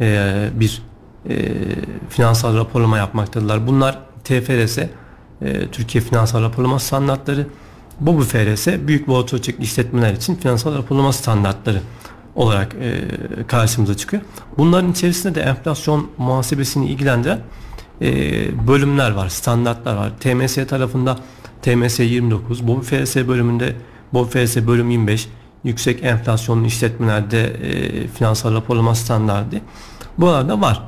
e, 0.00 0.48
bir 0.54 0.82
e, 1.28 1.52
finansal 2.08 2.56
raporlama 2.56 2.98
yapmaktadırlar. 2.98 3.66
Bunlar 3.66 3.98
TFRS, 4.24 4.78
e, 4.78 4.88
Türkiye 5.72 6.04
Finansal 6.04 6.42
Raporlama 6.42 6.78
Standartları, 6.78 7.46
bu 8.00 8.20
FRS 8.20 8.66
büyük 8.66 9.08
orta 9.08 9.36
ölçekli 9.36 9.64
işletmeler 9.64 10.12
için 10.12 10.34
finansal 10.34 10.78
raporlama 10.78 11.12
standartları 11.12 11.80
olarak 12.36 12.74
e, 12.74 13.00
karşımıza 13.46 13.96
çıkıyor. 13.96 14.22
Bunların 14.58 14.92
içerisinde 14.92 15.34
de 15.34 15.40
enflasyon 15.40 16.10
muhasebesini 16.18 16.86
ilgilendiren 16.86 17.40
e, 18.02 18.08
bölümler 18.68 19.10
var, 19.10 19.28
standartlar 19.28 19.96
var. 19.96 20.12
TMS 20.20 20.54
tarafında 20.54 21.18
TMS 21.62 22.00
29, 22.00 22.66
BOBİ 22.66 22.82
FRS 22.82 23.16
bölümünde 23.16 23.76
BOBİ 24.12 24.30
FRS 24.30 24.56
bölüm 24.56 24.90
25, 24.90 25.28
yüksek 25.64 26.04
enflasyonlu 26.04 26.66
işletmelerde 26.66 27.44
e, 27.44 28.08
finansal 28.08 28.54
raporlama 28.54 28.94
standardı. 28.94 29.56
Buralarda 30.18 30.60
var. 30.60 30.82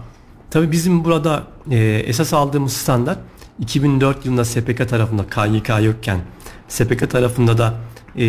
Tabii 0.50 0.72
bizim 0.72 1.04
burada 1.04 1.42
e, 1.70 1.76
esas 2.06 2.32
aldığımız 2.32 2.72
standart 2.72 3.18
2004 3.58 4.26
yılında 4.26 4.44
SPK 4.44 4.88
tarafında 4.88 5.22
KYK 5.26 5.84
yokken 5.84 6.20
SPK 6.68 7.10
tarafında 7.10 7.58
da 7.58 7.74
e, 8.16 8.26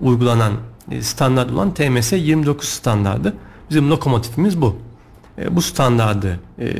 uygulanan 0.00 0.52
standart 1.00 1.52
olan 1.52 1.74
TMS 1.74 2.12
29 2.12 2.68
standardı. 2.68 3.34
Bizim 3.70 3.90
lokomotifimiz 3.90 4.60
bu. 4.60 4.76
E, 5.38 5.56
bu 5.56 5.62
standardı 5.62 6.40
e, 6.58 6.74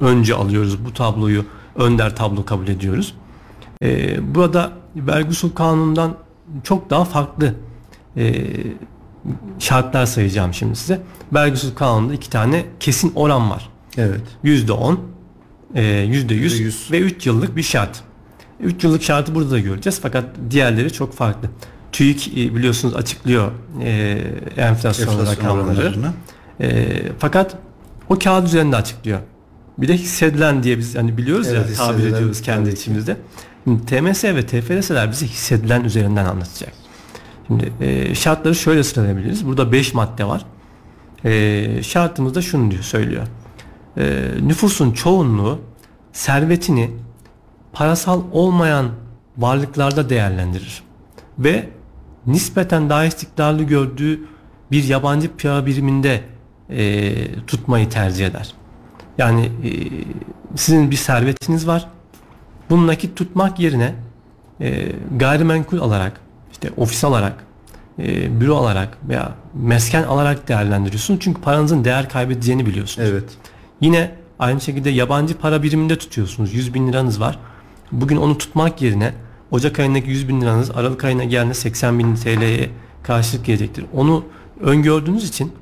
önce 0.00 0.34
alıyoruz. 0.34 0.84
Bu 0.84 0.92
tabloyu 0.92 1.44
önder 1.76 2.16
tablo 2.16 2.44
kabul 2.44 2.68
ediyoruz. 2.68 3.14
E, 3.82 4.34
burada 4.34 4.72
vergi 4.96 5.28
usul 5.28 5.50
kanunundan 5.50 6.16
çok 6.62 6.90
daha 6.90 7.04
farklı 7.04 7.54
e, 8.16 8.44
şartlar 9.58 10.06
sayacağım 10.06 10.54
şimdi 10.54 10.76
size. 10.76 11.00
Vergi 11.32 11.54
usul 11.54 11.74
kanununda 11.74 12.14
iki 12.14 12.30
tane 12.30 12.64
kesin 12.80 13.12
oran 13.14 13.50
var. 13.50 13.68
Evet. 13.96 14.20
Yüzde 14.42 14.72
on, 14.72 15.00
e, 15.74 15.82
yüzde 15.82 16.34
yüz 16.34 16.60
%100. 16.60 16.92
ve 16.92 17.00
3 17.00 17.26
yıllık 17.26 17.56
bir 17.56 17.62
şart. 17.62 18.02
3 18.60 18.84
yıllık 18.84 19.02
şartı 19.02 19.34
burada 19.34 19.50
da 19.50 19.58
göreceğiz 19.58 20.00
fakat 20.02 20.24
diğerleri 20.50 20.92
çok 20.92 21.12
farklı. 21.12 21.48
TÜİK 21.94 22.28
e, 22.28 22.54
biliyorsunuz 22.54 22.94
açıklıyor 22.94 23.52
e, 23.82 23.90
enflasyon, 24.56 25.08
Enflasyon 25.08 25.26
rakamları. 25.26 25.94
E, 26.60 26.86
fakat 27.18 27.56
o 28.08 28.18
kağıt 28.18 28.46
üzerinde 28.46 28.76
açıklıyor. 28.76 29.20
Bir 29.78 29.88
de 29.88 29.96
hissedilen 29.96 30.62
diye 30.62 30.78
biz 30.78 30.94
hani 30.94 31.16
biliyoruz 31.16 31.48
Evet, 31.48 31.70
ya 31.70 31.76
tabir 31.76 32.06
ediyoruz 32.06 32.42
kendi 32.42 32.70
içimizde. 32.70 33.16
Şimdi 33.64 33.86
TMS 33.86 34.24
ve 34.24 34.46
TFRS'ler 34.46 35.10
bize 35.10 35.26
hissedilen 35.26 35.84
üzerinden 35.84 36.24
anlatacak. 36.24 36.72
Şimdi 37.46 37.72
e, 37.80 38.14
şartları 38.14 38.54
şöyle 38.54 38.84
sıralayabiliriz. 38.84 39.46
Burada 39.46 39.72
5 39.72 39.94
madde 39.94 40.24
var. 40.24 40.44
E, 41.24 41.82
şartımızda 41.82 42.42
şunu 42.42 42.70
diyor 42.70 42.82
söylüyor. 42.82 43.26
E, 43.96 44.22
nüfusun 44.42 44.92
çoğunluğu 44.92 45.60
servetini 46.12 46.90
parasal 47.72 48.22
olmayan 48.32 48.88
varlıklarda 49.38 50.10
değerlendirir 50.10 50.82
ve 51.38 51.68
nispeten 52.26 52.90
daha 52.90 53.04
istikrarlı 53.04 53.62
gördüğü 53.62 54.20
bir 54.70 54.84
yabancı 54.84 55.36
para 55.36 55.66
biriminde 55.66 56.20
e, 56.70 57.14
tutmayı 57.46 57.88
tercih 57.88 58.26
eder. 58.26 58.54
Yani 59.18 59.44
e, 59.44 59.70
sizin 60.56 60.90
bir 60.90 60.96
servetiniz 60.96 61.66
var. 61.66 61.88
Bunu 62.70 62.86
nakit 62.86 63.16
tutmak 63.16 63.58
yerine 63.58 63.94
e, 64.60 64.92
gayrimenkul 65.16 65.78
alarak, 65.78 66.20
işte 66.52 66.70
ofis 66.76 67.04
alarak, 67.04 67.44
e, 67.98 68.40
büro 68.40 68.56
alarak 68.56 68.98
veya 69.08 69.32
mesken 69.54 70.02
alarak 70.02 70.48
değerlendiriyorsunuz. 70.48 71.20
Çünkü 71.20 71.40
paranızın 71.40 71.84
değer 71.84 72.08
kaybedeceğini 72.08 72.66
biliyorsunuz. 72.66 73.08
Evet. 73.12 73.24
Yine 73.80 74.10
aynı 74.38 74.60
şekilde 74.60 74.90
yabancı 74.90 75.38
para 75.38 75.62
biriminde 75.62 75.98
tutuyorsunuz. 75.98 76.54
100 76.54 76.74
bin 76.74 76.88
liranız 76.88 77.20
var. 77.20 77.38
Bugün 77.92 78.16
onu 78.16 78.38
tutmak 78.38 78.82
yerine 78.82 79.14
Ocak 79.54 79.78
ayındaki 79.78 80.10
100 80.10 80.28
bin 80.28 80.40
liranız 80.40 80.70
Aralık 80.70 81.04
ayına 81.04 81.24
geldiğinde 81.24 81.54
80 81.54 81.98
bin 81.98 82.14
TL'ye 82.14 82.70
karşılık 83.02 83.46
gelecektir. 83.46 83.84
Onu 83.92 84.24
öngördüğünüz 84.60 85.28
için 85.28 85.52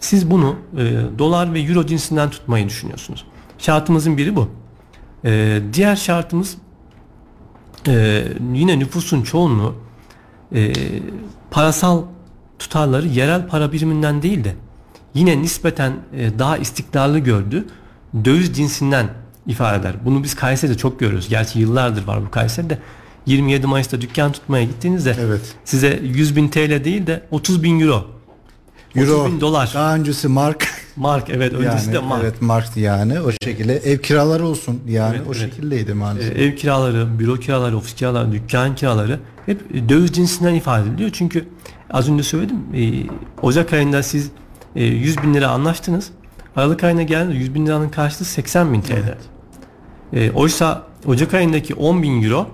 siz 0.00 0.30
bunu 0.30 0.56
e, 0.78 1.00
dolar 1.18 1.54
ve 1.54 1.60
euro 1.60 1.86
cinsinden 1.86 2.30
tutmayı 2.30 2.68
düşünüyorsunuz. 2.68 3.24
Şartımızın 3.58 4.16
biri 4.16 4.36
bu. 4.36 4.48
E, 5.24 5.60
diğer 5.72 5.96
şartımız 5.96 6.56
e, 7.88 8.24
yine 8.52 8.78
nüfusun 8.78 9.22
çoğunluğu 9.22 9.74
e, 10.54 10.72
parasal 11.50 12.02
tutarları 12.58 13.06
yerel 13.06 13.46
para 13.46 13.72
biriminden 13.72 14.22
değil 14.22 14.44
de 14.44 14.54
yine 15.14 15.42
nispeten 15.42 15.92
e, 16.16 16.38
daha 16.38 16.56
istikrarlı 16.56 17.18
gördüğü 17.18 17.66
döviz 18.24 18.56
cinsinden 18.56 19.08
ifade 19.46 19.80
eder. 19.80 19.94
Bunu 20.04 20.22
biz 20.22 20.34
Kayseri'de 20.34 20.76
çok 20.76 21.00
görüyoruz. 21.00 21.28
Gerçi 21.28 21.58
yıllardır 21.58 22.06
var 22.06 22.26
bu 22.26 22.30
Kayseri'de. 22.30 22.78
27 23.26 23.66
Mayıs'ta 23.66 24.00
dükkan 24.00 24.32
tutmaya 24.32 24.64
gittiğinizde 24.64 25.16
Evet. 25.20 25.40
size 25.64 26.00
100 26.02 26.36
bin 26.36 26.48
TL 26.48 26.84
değil 26.84 27.06
de 27.06 27.22
30 27.30 27.62
bin 27.62 27.80
euro. 27.80 28.04
30 28.96 29.08
Euro. 29.10 29.26
bin 29.26 29.40
dolar. 29.40 29.70
Daha 29.74 29.94
öncesi 29.94 30.28
mark. 30.28 30.68
Mark 30.96 31.30
evet 31.30 31.52
öncesi 31.52 31.86
yani, 31.86 31.94
de 31.94 31.98
mark. 31.98 32.22
Evet 32.24 32.42
mark 32.42 32.76
yani 32.76 33.20
o 33.20 33.30
şekilde 33.44 33.76
ev 33.76 33.98
kiraları 33.98 34.46
olsun 34.46 34.80
yani 34.88 35.16
Evet, 35.16 35.26
o 35.26 35.30
evet. 35.30 35.40
şekildeydi 35.40 35.94
maalesef. 35.94 36.36
ev 36.38 36.56
kiraları, 36.56 37.18
büro 37.18 37.36
kiraları, 37.36 37.76
ofis 37.76 37.94
kiraları, 37.94 38.32
dükkan 38.32 38.74
kiraları 38.74 39.20
hep 39.46 39.88
döviz 39.88 40.12
cinsinden 40.12 40.54
ifade 40.54 40.88
ediliyor. 40.88 41.10
Çünkü 41.12 41.44
az 41.90 42.10
önce 42.10 42.22
söyledim. 42.22 42.56
E, 42.74 43.06
Ocak 43.42 43.72
ayında 43.72 44.02
siz 44.02 44.30
e, 44.76 44.84
100 44.84 45.22
bin 45.22 45.34
lira 45.34 45.48
anlaştınız. 45.48 46.10
Aralık 46.56 46.84
ayına 46.84 47.02
geldiğinde 47.02 47.38
100 47.38 47.54
bin 47.54 47.66
liranın 47.66 47.88
karşılığı 47.88 48.24
80 48.24 48.72
bin 48.72 48.80
TL. 48.80 48.92
Evet. 48.92 49.18
E, 50.12 50.30
oysa 50.30 50.82
Ocak 51.06 51.34
ayındaki 51.34 51.74
10 51.74 52.02
bin 52.02 52.22
euro 52.22 52.46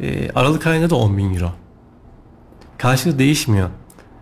e, 0.00 0.30
Aralık 0.30 0.66
ayında 0.66 0.90
da 0.90 0.94
10 0.96 1.16
bin 1.18 1.34
euro. 1.34 1.52
Karşılığı 2.78 3.18
değişmiyor. 3.18 3.68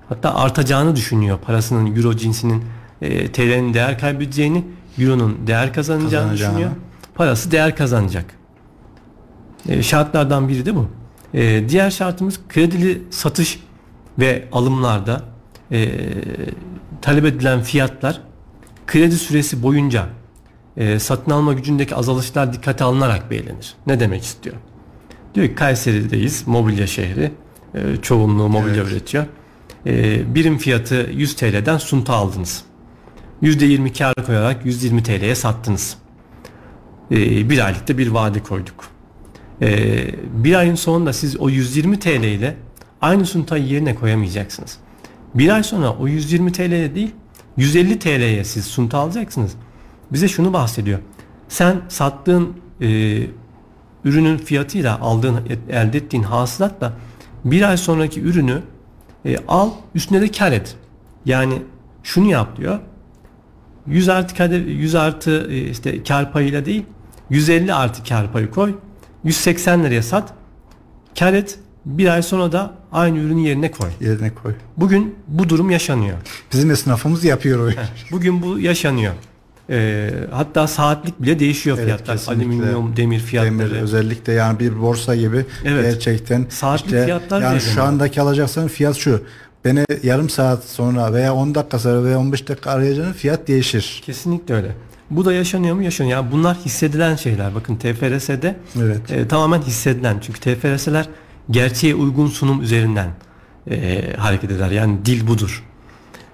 Hatta 0.08 0.34
artacağını 0.34 0.96
düşünüyor 0.96 1.38
parasının 1.38 1.96
euro 1.96 2.16
cinsinin 2.16 2.64
e, 3.02 3.32
TL'nin 3.32 3.74
değer 3.74 3.98
kaybedeceğini, 3.98 4.64
euronun 4.98 5.46
değer 5.46 5.72
kazanacağını 5.72 6.10
Kazanacağını. 6.10 6.52
düşünüyor. 6.52 6.70
Parası 7.14 7.50
değer 7.50 7.76
kazanacak. 7.76 8.24
E, 9.68 9.82
şartlardan 9.82 10.48
biri 10.48 10.66
de 10.66 10.76
bu. 10.76 10.86
E, 11.34 11.68
diğer 11.68 11.90
şartımız 11.90 12.40
kredili 12.48 13.02
satış 13.10 13.60
ve 14.18 14.48
alımlarda 14.52 15.20
e, 15.72 15.90
talep 17.02 17.24
edilen 17.24 17.62
fiyatlar 17.62 18.20
kredi 18.86 19.14
süresi 19.16 19.62
boyunca 19.62 20.06
e, 20.76 20.98
satın 20.98 21.30
alma 21.30 21.52
gücündeki 21.52 21.94
azalışlar 21.96 22.52
dikkate 22.52 22.84
alınarak 22.84 23.30
belirlenir. 23.30 23.74
Ne 23.86 24.00
demek 24.00 24.22
istiyor? 24.22 24.56
Diyor 25.34 25.48
ki 25.48 25.54
Kayseri'deyiz, 25.54 26.46
mobilya 26.46 26.86
şehri. 26.86 27.30
E, 27.74 27.80
çoğunluğu 28.02 28.48
mobilya 28.48 28.82
Evet. 28.82 28.92
üretiyor. 28.92 29.24
E, 29.86 30.34
birim 30.34 30.58
fiyatı 30.58 31.10
100 31.14 31.36
TL'den 31.36 31.78
sunta 31.78 32.14
aldınız. 32.14 32.64
%20 33.42 33.92
kar 33.98 34.14
koyarak 34.26 34.66
120 34.66 35.02
TL'ye 35.02 35.34
sattınız. 35.34 35.96
E, 37.10 37.50
bir 37.50 37.66
aylıkta 37.66 37.98
bir 37.98 38.08
vade 38.08 38.42
koyduk. 38.42 38.84
E, 39.62 39.98
bir 40.44 40.54
ayın 40.54 40.74
sonunda 40.74 41.12
siz 41.12 41.36
o 41.40 41.48
120 41.50 41.98
TL 41.98 42.24
ile 42.24 42.56
aynı 43.00 43.26
suntayı 43.26 43.64
yerine 43.64 43.94
koyamayacaksınız. 43.94 44.78
Bir 45.34 45.48
ay 45.54 45.62
sonra 45.62 45.90
o 45.92 46.08
120 46.08 46.52
TL'ye 46.52 46.94
değil 46.94 47.10
150 47.56 47.98
TL'ye 47.98 48.44
siz 48.44 48.64
sunta 48.64 48.98
alacaksınız. 48.98 49.52
Bize 50.12 50.28
şunu 50.28 50.52
bahsediyor. 50.52 50.98
Sen 51.48 51.80
sattığın 51.88 52.52
e, 52.80 52.86
ürünün 54.04 54.38
fiyatıyla 54.38 55.00
aldığın 55.00 55.40
elde 55.70 55.98
ettiğin 55.98 56.22
hasılatla 56.22 56.92
bir 57.44 57.62
ay 57.62 57.76
sonraki 57.76 58.20
ürünü 58.20 58.62
e, 59.24 59.36
al 59.48 59.70
üstüne 59.94 60.20
de 60.20 60.30
kar 60.30 60.52
et. 60.52 60.76
Yani 61.24 61.62
şunu 62.02 62.30
yap 62.30 62.56
diyor. 62.56 62.78
100 63.86 64.08
artı 64.08 64.34
kade, 64.34 64.56
100 64.56 64.94
artı 64.94 65.46
e, 65.50 65.70
işte 65.70 66.02
kar 66.02 66.32
payıyla 66.32 66.64
değil 66.64 66.84
150 67.30 67.74
artı 67.74 68.04
kar 68.04 68.32
payı 68.32 68.50
koy. 68.50 68.74
180 69.24 69.84
liraya 69.84 70.02
sat. 70.02 70.32
Kar 71.18 71.32
et. 71.32 71.58
Bir 71.86 72.06
ay 72.06 72.22
sonra 72.22 72.52
da 72.52 72.74
aynı 72.92 73.18
ürünü 73.18 73.40
yerine 73.40 73.70
koy. 73.70 73.90
Yerine 74.00 74.34
koy. 74.34 74.54
Bugün 74.76 75.14
bu 75.28 75.48
durum 75.48 75.70
yaşanıyor. 75.70 76.18
Bizim 76.52 76.70
esnafımız 76.70 77.24
yapıyor 77.24 77.68
o. 77.68 77.72
Bugün 78.10 78.42
bu 78.42 78.58
yaşanıyor. 78.58 79.12
Ee, 79.70 80.10
hatta 80.30 80.66
saatlik 80.66 81.22
bile 81.22 81.38
değişiyor 81.38 81.76
Evet, 81.76 81.86
fiyatlar. 81.86 82.16
kesinlikle. 82.16 82.42
Alüminyum, 82.44 82.96
demir 82.96 83.18
fiyatları. 83.18 83.58
Demir 83.58 83.82
özellikle 83.82 84.32
yani 84.32 84.58
bir 84.60 84.80
borsa 84.82 85.16
gibi 85.16 85.44
Evet. 85.64 85.84
gerçekten 85.92 86.46
Saatlik 86.48 87.04
fiyatlar 87.04 87.42
yani 87.42 87.60
şu 87.60 87.82
andaki 87.82 88.20
alacaksan 88.20 88.68
fiyat 88.68 88.96
şu. 88.96 89.22
Beni 89.64 89.84
yarım 90.02 90.28
saat 90.28 90.64
sonra 90.64 91.12
veya 91.12 91.34
10 91.34 91.54
dakika 91.54 91.78
sonra 91.78 92.04
veya 92.04 92.18
15 92.18 92.48
dakika 92.48 92.70
arayacağın 92.70 93.12
fiyat 93.12 93.48
değişir. 93.48 94.02
Kesinlikle 94.06 94.54
öyle. 94.54 94.68
Bu 95.10 95.24
da 95.24 95.32
yaşanıyor 95.32 95.74
mu? 95.76 95.82
Yaşanıyor. 95.82 96.16
Yani 96.18 96.32
bunlar 96.32 96.56
hissedilen 96.64 97.16
şeyler. 97.16 97.54
Bakın 97.54 97.76
TFRS'de 97.76 98.56
Evet. 98.82 99.10
e, 99.12 99.28
tamamen 99.28 99.62
hissedilen. 99.62 100.16
Çünkü 100.20 100.40
TFRS'ler 100.40 101.08
gerçeğe 101.50 101.94
uygun 101.94 102.26
sunum 102.26 102.62
üzerinden 102.62 103.08
e, 103.70 104.02
hareket 104.18 104.50
eder. 104.50 104.70
Yani 104.70 104.96
dil 105.04 105.26
budur. 105.26 105.64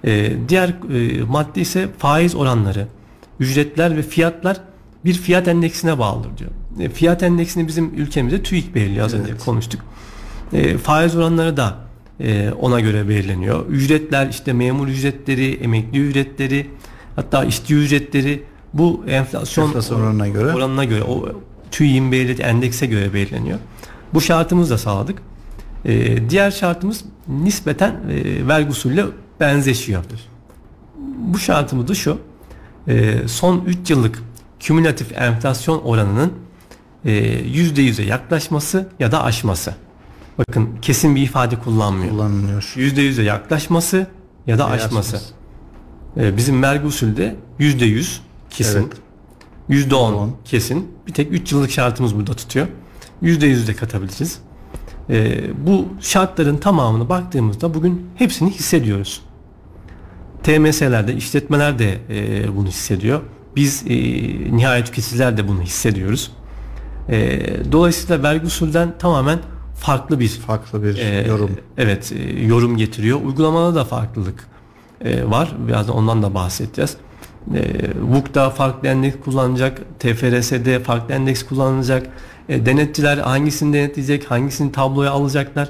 E, 0.05 0.31
diğer 0.49 0.69
e, 0.69 1.23
madde 1.23 1.61
ise 1.61 1.87
faiz 1.97 2.35
oranları, 2.35 2.87
ücretler 3.39 3.97
ve 3.97 4.01
fiyatlar 4.01 4.57
bir 5.05 5.13
fiyat 5.13 5.47
endeksine 5.47 5.99
bağlıdır 5.99 6.29
diyor. 6.37 6.51
E, 6.79 6.89
fiyat 6.89 7.23
endeksini 7.23 7.67
bizim 7.67 7.93
ülkemizde 7.97 8.43
TÜİK 8.43 8.75
belirliyor. 8.75 9.05
Az 9.05 9.13
önce 9.13 9.31
Evet. 9.31 9.45
konuştuk. 9.45 9.81
E, 10.53 10.77
faiz 10.77 11.15
oranları 11.15 11.57
da 11.57 11.75
e, 12.19 12.51
ona 12.61 12.79
göre 12.79 13.09
belirleniyor. 13.09 13.65
Ücretler 13.69 14.27
işte 14.27 14.53
memur 14.53 14.87
ücretleri, 14.87 15.53
emekli 15.53 15.99
ücretleri, 15.99 16.69
hatta 17.15 17.43
işçi 17.43 17.75
ücretleri 17.75 18.43
bu 18.73 19.03
enflasyon, 19.07 19.67
Enflasyon 19.67 20.01
oranına 20.01 20.27
göre. 20.27 20.53
oranına 20.53 20.83
göre 20.85 21.03
o 21.03 21.29
TÜİK'in 21.71 22.11
belirlediği 22.11 22.45
endekse 22.47 22.85
göre 22.85 23.13
belirleniyor. 23.13 23.59
Bu 24.13 24.21
şartımızı 24.21 24.73
da 24.73 24.77
sağladık. 24.77 25.21
E, 25.85 26.29
diğer 26.29 26.51
şartımız 26.51 27.05
nispeten 27.27 27.91
e, 27.91 28.47
vergi 28.47 28.69
usulüyle 28.69 29.05
benzeşiyor. 29.39 30.03
Bu 31.19 31.37
şartımız 31.39 31.87
da 31.87 31.95
şu. 31.95 32.17
E, 32.89 33.27
son 33.27 33.63
3 33.65 33.89
yıllık 33.89 34.23
kümülatif 34.59 35.11
enflasyon 35.11 35.81
oranının 35.81 36.33
e, 37.05 37.11
%100'e 37.11 38.05
yaklaşması 38.05 38.89
ya 38.99 39.11
da 39.11 39.23
aşması. 39.23 39.73
Bakın 40.37 40.69
kesin 40.81 41.15
bir 41.15 41.21
ifade 41.21 41.59
kullanmıyor. 41.59 42.11
Kullanılıyor. 42.11 42.73
%100'e 42.77 43.23
yaklaşması 43.23 44.07
ya 44.47 44.57
da 44.57 44.65
aşması. 44.65 45.15
aşması. 45.15 45.33
E, 46.17 46.37
bizim 46.37 46.63
vergi 46.63 46.85
usulde 46.85 47.35
%100 47.59 48.17
kesin. 48.49 48.79
Evet. 48.79 49.89
%10 49.89 50.13
%10. 50.13 50.29
kesin. 50.45 50.91
Bir 51.07 51.13
tek 51.13 51.31
3 51.31 51.51
yıllık 51.51 51.71
şartımız 51.71 52.15
burada 52.15 52.33
tutuyor. 52.33 52.67
%100 53.23 53.67
de 53.67 53.75
katabiliriz. 53.75 54.39
E, 55.09 55.41
bu 55.67 55.87
şartların 56.01 56.57
tamamını 56.57 57.09
baktığımızda 57.09 57.73
bugün 57.73 58.05
hepsini 58.15 58.51
hissediyoruz. 58.51 59.21
TMS'lerde, 60.43 61.13
işletmeler 61.15 61.79
de 61.79 61.97
e, 62.09 62.55
bunu 62.55 62.67
hissediyor. 62.67 63.21
Biz 63.55 63.83
e, 63.87 63.95
nihayet 64.57 64.85
tüketiciler 64.85 65.37
de 65.37 65.47
bunu 65.47 65.61
hissediyoruz. 65.61 66.31
E, 67.09 67.39
dolayısıyla 67.71 68.23
vergi 68.23 68.45
usulden 68.45 68.97
tamamen 68.99 69.39
farklı 69.75 70.19
bir 70.19 70.29
Farklı 70.29 70.83
bir 70.83 70.97
e, 70.97 71.27
yorum. 71.27 71.51
Evet, 71.77 72.11
e, 72.11 72.45
yorum 72.45 72.77
getiriyor. 72.77 73.21
Uygulamada 73.21 73.75
da 73.75 73.85
farklılık 73.85 74.47
e, 75.01 75.29
var. 75.29 75.51
Birazdan 75.67 75.95
ondan 75.95 76.23
da 76.23 76.33
bahsedeceğiz. 76.33 76.97
E, 77.55 77.61
VUK'da 78.01 78.49
farklı 78.49 78.87
endeks 78.87 79.15
kullanacak, 79.25 79.81
TFRS'de 79.99 80.79
farklı 80.79 81.13
endeks 81.13 81.43
kullanılacak. 81.43 82.07
E, 82.49 82.65
denetçiler 82.65 83.17
hangisini 83.17 83.73
denetleyecek, 83.73 84.31
hangisini 84.31 84.71
tabloya 84.71 85.11
alacaklar. 85.11 85.69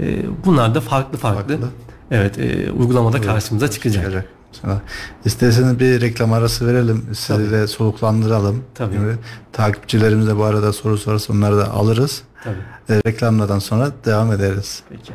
E, 0.00 0.04
bunlar 0.44 0.74
da 0.74 0.80
farklı 0.80 1.18
farklı. 1.18 1.60
Farklı. 1.60 1.68
Evet, 2.10 2.38
e, 2.38 2.70
uygulamada 2.72 3.20
karşımıza 3.20 3.70
çıkacak. 3.70 4.24
Sana. 4.62 4.80
İsterseniz 5.24 5.80
bir 5.80 6.00
reklam 6.00 6.32
arası 6.32 6.66
verelim. 6.66 7.06
Sizi 7.14 7.50
de 7.50 7.66
soluklandıralım. 7.66 8.64
Tabii. 8.74 8.94
Yani 8.94 9.12
takipçilerimiz 9.52 10.26
de 10.26 10.36
bu 10.36 10.44
arada 10.44 10.72
soru 10.72 10.98
sorarsa 10.98 11.32
onları 11.32 11.56
da 11.56 11.70
alırız. 11.70 12.22
Tabii. 12.44 12.56
E, 12.98 13.00
reklamlardan 13.06 13.58
sonra 13.58 13.90
devam 14.04 14.32
ederiz. 14.32 14.82
Peki. 14.90 15.12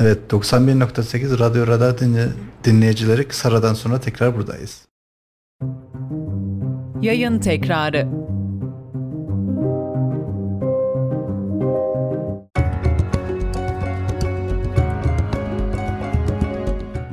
Evet 0.00 0.18
91.8 0.30 1.38
Radyo 1.38 1.66
Radar 1.66 1.98
dinle- 1.98 2.28
dinleyicileri 2.64 3.28
kısa 3.28 3.48
aradan 3.48 3.74
sonra 3.74 4.00
tekrar 4.00 4.36
buradayız. 4.36 4.82
Yayın 7.02 7.38
tekrarı. 7.38 8.08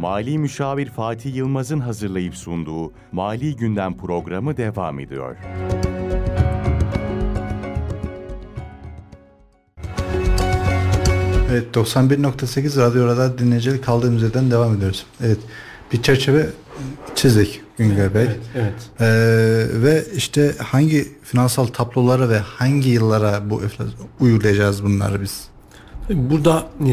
Mali 0.10 0.38
Müşavir 0.38 0.90
Fatih 0.90 1.36
Yılmaz'ın 1.36 1.80
hazırlayıp 1.80 2.36
sunduğu 2.36 2.92
Mali 3.12 3.56
Gündem 3.56 3.98
programı 3.98 4.58
devam 4.58 5.00
ediyor. 5.00 5.36
Evet 11.52 11.76
91.8 11.76 12.82
Radyo 12.82 13.08
Radar 13.08 13.38
dinleyicileri 13.38 13.82
kaldığımız 13.82 14.24
yerden 14.24 14.52
devam 14.52 14.76
ediyoruz. 14.76 15.06
Evet 15.24 15.38
bir 15.94 16.02
çerçeve 16.02 16.50
çizdik 17.16 17.62
Güngör 17.78 18.14
Bey. 18.14 18.24
Evet, 18.24 18.40
evet. 18.56 18.90
Ee, 19.00 19.82
ve 19.82 20.04
işte 20.16 20.56
hangi 20.58 21.08
finansal 21.24 21.66
tablolara 21.66 22.30
ve 22.30 22.40
hangi 22.40 22.90
yıllara 22.90 23.50
bu 23.50 23.64
enflasyon 23.64 24.08
uygulayacağız 24.20 24.84
bunları 24.84 25.22
biz? 25.22 25.48
Burada 26.10 26.68
e, 26.80 26.90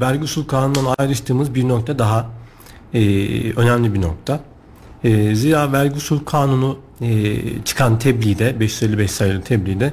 vergi 0.00 0.24
usul 0.24 0.44
kanunundan 0.44 0.94
ayrıştığımız 0.98 1.54
bir 1.54 1.68
nokta 1.68 1.98
daha 1.98 2.39
e, 2.94 3.00
önemli 3.52 3.94
bir 3.94 4.02
nokta. 4.02 4.40
E, 5.04 5.34
zira 5.34 5.72
vergi 5.72 5.96
usul 5.96 6.18
kanunu 6.24 6.78
e, 7.00 7.36
çıkan 7.64 7.98
tebliğde 7.98 8.60
555 8.60 9.10
sayılı 9.10 9.42
tebliğde 9.42 9.92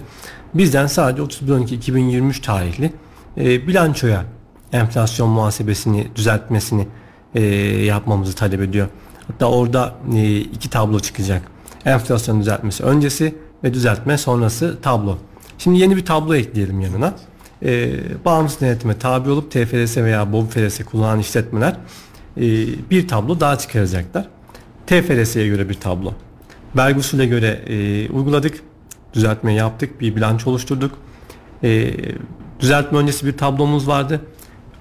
bizden 0.53 0.87
sadece 0.87 1.21
31-12-2023 1.21 2.41
tarihli 2.41 2.93
e, 3.37 3.67
bilançoya 3.67 4.25
enflasyon 4.73 5.29
muhasebesini 5.29 6.07
düzeltmesini 6.15 6.87
e, 7.35 7.41
yapmamızı 7.85 8.35
talep 8.35 8.61
ediyor. 8.61 8.87
Hatta 9.27 9.45
orada 9.45 9.95
e, 10.15 10.37
iki 10.37 10.69
tablo 10.69 10.99
çıkacak. 10.99 11.41
Enflasyon 11.85 12.39
düzeltmesi 12.39 12.83
öncesi 12.83 13.35
ve 13.63 13.73
düzeltme 13.73 14.17
sonrası 14.17 14.77
tablo. 14.81 15.17
Şimdi 15.57 15.79
yeni 15.79 15.97
bir 15.97 16.05
tablo 16.05 16.35
ekleyelim 16.35 16.81
yanına. 16.81 17.13
e, 17.65 17.93
bağımsız 18.25 18.61
denetime 18.61 18.99
tabi 18.99 19.29
olup 19.29 19.51
TFRS 19.51 19.97
veya 19.97 20.33
BOBFRS 20.33 20.79
kullanan 20.85 21.19
işletmeler 21.19 21.75
e, 22.37 22.67
bir 22.89 23.07
tablo 23.07 23.39
daha 23.39 23.57
çıkaracaklar. 23.57 24.27
TFRS'ye 24.87 25.47
göre 25.47 25.69
bir 25.69 25.73
tablo. 25.73 26.13
Vergi 26.77 26.99
usulüne 26.99 27.25
göre 27.25 27.47
e, 27.67 28.09
uyguladık, 28.09 28.63
düzeltme 29.13 29.53
yaptık, 29.53 30.01
bir 30.01 30.15
bilanço 30.15 30.49
oluşturduk. 30.49 30.97
E, 31.63 31.91
düzeltme 32.59 32.97
öncesi 32.97 33.25
bir 33.25 33.37
tablomuz 33.37 33.87
vardı. 33.87 34.21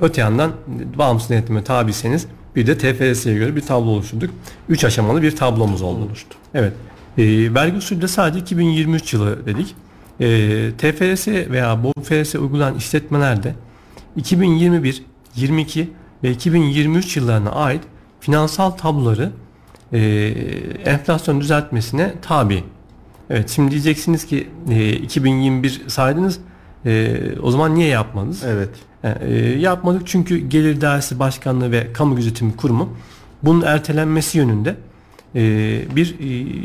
Öte 0.00 0.20
yandan 0.20 0.52
bağımsız 0.98 1.30
denetime 1.30 1.64
tabiyseniz 1.64 2.26
bir 2.56 2.66
de 2.66 2.78
TFRS'ye 2.78 3.34
göre 3.34 3.56
bir 3.56 3.60
tablo 3.60 3.90
oluşturduk. 3.90 4.30
Üç 4.68 4.84
aşamalı 4.84 5.22
bir 5.22 5.36
tablomuz 5.36 5.82
oldu. 5.82 6.04
Oluştu. 6.04 6.36
Evet. 6.54 6.72
E, 7.18 7.54
vergi 7.54 7.76
usulü 7.76 8.02
de 8.02 8.08
sadece 8.08 8.40
2023 8.40 9.14
yılı 9.14 9.46
dedik. 9.46 9.74
E, 10.20 10.26
TFRS 10.78 11.28
veya 11.28 11.84
BOBFRS 11.84 12.34
uygulanan 12.34 12.74
işletmelerde 12.74 13.54
2021, 14.16 15.02
22 15.36 15.90
ve 16.26 16.30
2023 16.30 17.16
yıllarına 17.16 17.50
ait 17.50 17.82
finansal 18.20 18.70
tabloları 18.70 19.30
e, 19.92 19.98
enflasyon 20.84 21.40
düzeltmesine 21.40 22.14
tabi. 22.22 22.64
Evet 23.30 23.50
şimdi 23.50 23.70
diyeceksiniz 23.70 24.26
ki 24.26 24.48
e, 24.70 24.92
2021 24.92 25.82
saydınız 25.88 26.38
e, 26.86 27.18
o 27.42 27.50
zaman 27.50 27.74
niye 27.74 27.88
yapmadınız? 27.88 28.44
Evet. 28.44 28.70
E, 29.20 29.34
yapmadık 29.38 30.02
çünkü 30.06 30.38
Gelir 30.48 30.80
Dairesi 30.80 31.18
Başkanlığı 31.18 31.72
ve 31.72 31.92
Kamu 31.92 32.16
Gözetimi 32.16 32.56
Kurumu 32.56 32.96
bunun 33.42 33.62
ertelenmesi 33.62 34.38
yönünde 34.38 34.76
e, 35.34 35.40
bir 35.96 36.14
e, 36.14 36.56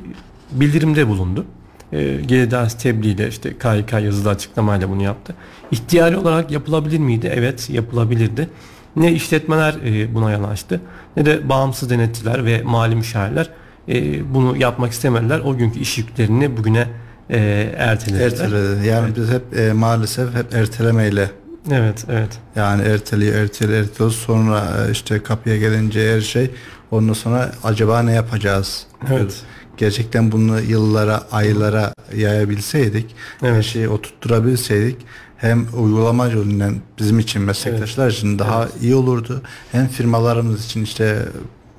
bildirimde 0.52 1.08
bulundu. 1.08 1.46
E, 1.94 2.22
Gelir 2.22 2.52
Dairesi 2.52 2.78
tebliğiyle 2.78 3.28
işte 3.28 3.58
KYK 3.58 3.94
yazılı 3.94 4.30
açıklamayla 4.30 4.90
bunu 4.90 5.04
yaptı. 5.04 5.36
İhtiyari 5.72 6.18
olarak 6.18 6.52
yapılabilir 6.52 7.00
miydi? 7.00 7.32
Evet 7.36 7.70
yapılabilirdi. 7.70 8.50
Ne 8.96 9.12
işletmeler 9.12 9.74
e, 9.86 10.16
buna 10.16 10.32
yanaştı 10.32 10.82
ne 11.18 11.26
de 11.26 11.50
bağımsız 11.50 11.90
denetçiler 11.90 12.46
ve 12.46 12.62
mali 12.62 12.96
müşavirler 12.96 13.50
e, 13.90 14.34
bunu 14.34 14.58
yapmak 14.58 14.92
istemediler. 14.92 15.40
O 15.40 15.58
günkü 15.58 15.80
iş 15.80 15.98
yüklerini 15.98 16.58
bugüne 16.58 16.88
e, 17.30 17.38
ertelediler. 17.78 18.26
Erteledi. 18.26 18.88
Yani 18.88 19.06
Evet. 19.06 19.18
biz 19.18 19.30
hep 19.32 19.76
maalesef 19.76 20.36
hep 20.36 20.54
ertelemeyle 20.54 21.32
Evet, 21.72 22.06
evet. 22.10 22.30
yani 22.56 22.82
erteliyor 22.82 23.36
erteliyor 23.36 23.80
erteliyor 23.84 24.12
sonra 24.12 24.64
işte 24.92 25.24
kapıya 25.24 25.58
gelince 25.58 26.16
her 26.16 26.22
şey 26.22 26.52
ondan 26.92 27.14
sonra 27.14 27.52
acaba 27.64 28.02
ne 28.02 28.14
yapacağız? 28.14 28.86
Evet. 29.12 29.42
Gerçekten 29.78 30.32
bunu 30.32 30.60
yıllara, 30.60 31.24
aylara 31.32 31.94
yayabilseydik, 32.16 33.16
her 33.42 33.50
Evet. 33.50 33.64
şeyi 33.66 33.90
oturtturabilseydik 33.90 34.98
hem 35.42 35.68
uygulama 35.74 36.28
yönünden 36.28 36.76
bizim 37.00 37.20
için 37.20 37.42
meslektaşlar 37.42 38.10
için 38.10 38.40
daha 38.40 38.68
iyi 38.82 38.96
olurdu. 38.96 39.42
Hem 39.72 39.88
firmalarımız 39.88 40.66
için 40.66 40.84
işte 40.84 41.26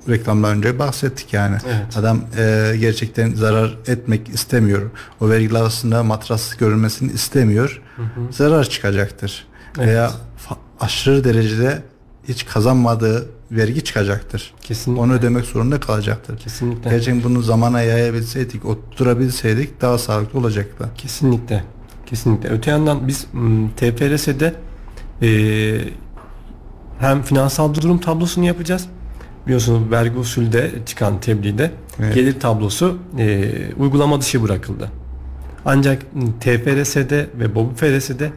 reklamdan 0.09 0.57
önce 0.57 0.79
bahsettik 0.79 1.33
yani. 1.33 1.57
Evet. 1.65 1.97
Adam 1.97 2.21
e, 2.37 2.73
gerçekten 2.79 3.33
zarar 3.33 3.77
etmek 3.87 4.29
istemiyor. 4.29 4.91
O 5.21 5.29
vergiler 5.29 5.61
aslında 5.61 6.03
matras 6.03 6.55
görülmesini 6.55 7.11
istemiyor. 7.11 7.81
Zarar 8.31 8.69
çıkacaktır. 8.69 9.47
Evet. 9.77 9.87
Veya 9.87 10.11
aşırı 10.79 11.23
derecede 11.23 11.81
hiç 12.27 12.45
kazanmadığı 12.45 13.25
vergi 13.51 13.83
çıkacaktır. 13.83 14.53
Kesinlikle. 14.61 15.01
Onu 15.01 15.13
ödemek 15.13 15.45
zorunda 15.45 15.79
kalacaktır. 15.79 16.37
Kesinlikle. 16.37 16.89
Gerçekten 16.89 17.23
bunu 17.23 17.41
zamana 17.41 17.81
yayabilseydik, 17.81 18.65
otturabilseydik 18.65 19.81
daha 19.81 19.97
sağlıklı 19.97 20.39
olacaktı. 20.39 20.89
Kesinlikle. 20.97 21.63
Kesinlikle. 22.05 22.49
Öte 22.49 22.71
yandan 22.71 23.07
biz 23.07 23.27
TFRS'de 23.77 24.53
e, 25.21 25.29
hem 26.99 27.21
finansal 27.21 27.73
durum 27.73 27.97
tablosunu 27.97 28.45
yapacağız. 28.45 28.87
Biliyorsunuz 29.45 29.91
vergi 29.91 30.17
usulde 30.17 30.71
çıkan 30.85 31.19
tebliğde 31.19 31.71
Evet. 31.99 32.15
gelir 32.15 32.39
tablosu 32.39 32.97
e, 33.17 33.51
uygulama 33.77 34.21
dışı 34.21 34.43
bırakıldı. 34.43 34.89
Ancak 35.65 36.01
TFRS'de 36.39 37.29
ve 37.39 37.55
BOBFRS'de 37.55 38.31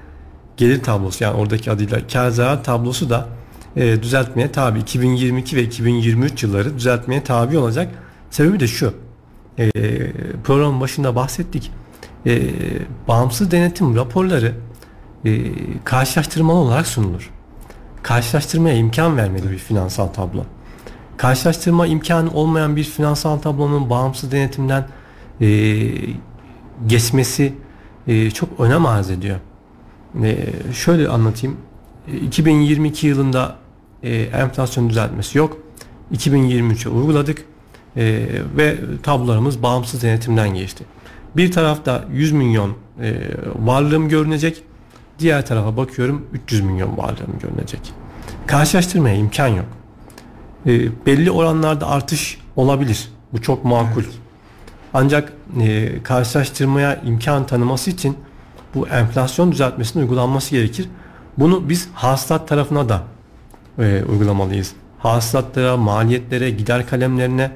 gelir 0.56 0.82
tablosu 0.82 1.24
yani 1.24 1.36
oradaki 1.36 1.70
adıyla 1.70 2.06
kar 2.06 2.30
zarar 2.30 2.64
tablosu 2.64 3.10
da 3.10 3.28
e, 3.76 4.02
düzeltmeye 4.02 4.52
tabi. 4.52 4.78
2022 4.78 5.56
ve 5.56 5.62
2023 5.62 6.42
yılları 6.42 6.78
düzeltmeye 6.78 7.24
tabi 7.24 7.58
olacak. 7.58 7.88
Sebebi 8.30 8.60
de 8.60 8.66
şu. 8.66 8.94
E, 9.58 9.70
programın 10.44 10.80
başında 10.80 11.16
bahsettik. 11.16 11.70
E, 12.26 12.40
bağımsız 13.08 13.50
denetim 13.50 13.96
raporları 13.96 14.54
e, 15.24 15.42
karşılaştırmalı 15.84 16.56
olarak 16.56 16.86
sunulur. 16.86 17.30
Karşılaştırmaya 18.02 18.76
imkan 18.76 19.16
vermeli 19.16 19.50
bir 19.50 19.58
finansal 19.58 20.06
tablo. 20.06 20.44
Karşılaştırma 21.16 21.86
imkanı 21.86 22.30
olmayan 22.30 22.76
bir 22.76 22.84
finansal 22.84 23.38
tablonun 23.38 23.90
bağımsız 23.90 24.32
denetimden 24.32 24.88
e, 25.40 25.46
geçmesi 26.86 27.52
e, 28.06 28.30
çok 28.30 28.60
önem 28.60 28.86
arz 28.86 29.10
ediyor. 29.10 29.36
E, 30.22 30.36
şöyle 30.72 31.08
anlatayım. 31.08 31.56
E, 32.12 32.16
2022 32.16 33.06
yılında 33.06 33.56
e, 34.02 34.16
enflasyon 34.16 34.90
düzeltmesi 34.90 35.38
yok. 35.38 35.58
2023'e 36.12 36.90
uyguladık 36.90 37.44
E, 37.96 38.28
ve 38.56 38.76
tablolarımız 39.02 39.62
bağımsız 39.62 40.02
denetimden 40.02 40.54
geçti. 40.54 40.84
Bir 41.36 41.52
tarafta 41.52 42.04
100 42.12 42.32
milyon 42.32 42.74
e, 43.02 43.14
varlığım 43.58 44.08
görünecek. 44.08 44.62
Diğer 45.18 45.46
tarafa 45.46 45.76
bakıyorum 45.76 46.26
300 46.32 46.62
milyon 46.62 46.96
varlığım 46.96 47.38
görünecek. 47.42 47.80
Karşılaştırmaya 48.46 49.14
imkan 49.14 49.48
yok. 49.48 49.66
E, 50.66 51.06
belli 51.06 51.30
oranlarda 51.30 51.88
artış 51.88 52.38
olabilir. 52.56 53.08
Bu 53.32 53.42
çok 53.42 53.64
makul. 53.64 54.02
Ancak 54.94 55.32
e, 55.60 56.02
karşılaştırmaya 56.02 56.96
imkan 56.96 57.46
tanıması 57.46 57.90
için 57.90 58.16
bu 58.74 58.88
enflasyon 58.88 59.52
düzeltmesinin 59.52 60.02
uygulanması 60.02 60.50
gerekir. 60.50 60.88
Bunu 61.38 61.68
biz 61.68 61.88
hasılat 61.94 62.48
tarafına 62.48 62.88
da 62.88 63.02
e, 63.78 64.02
uygulamalıyız. 64.08 64.72
Hasılatlara, 64.98 65.76
maliyetlere, 65.76 66.50
gider 66.50 66.86
kalemlerine 66.86 67.50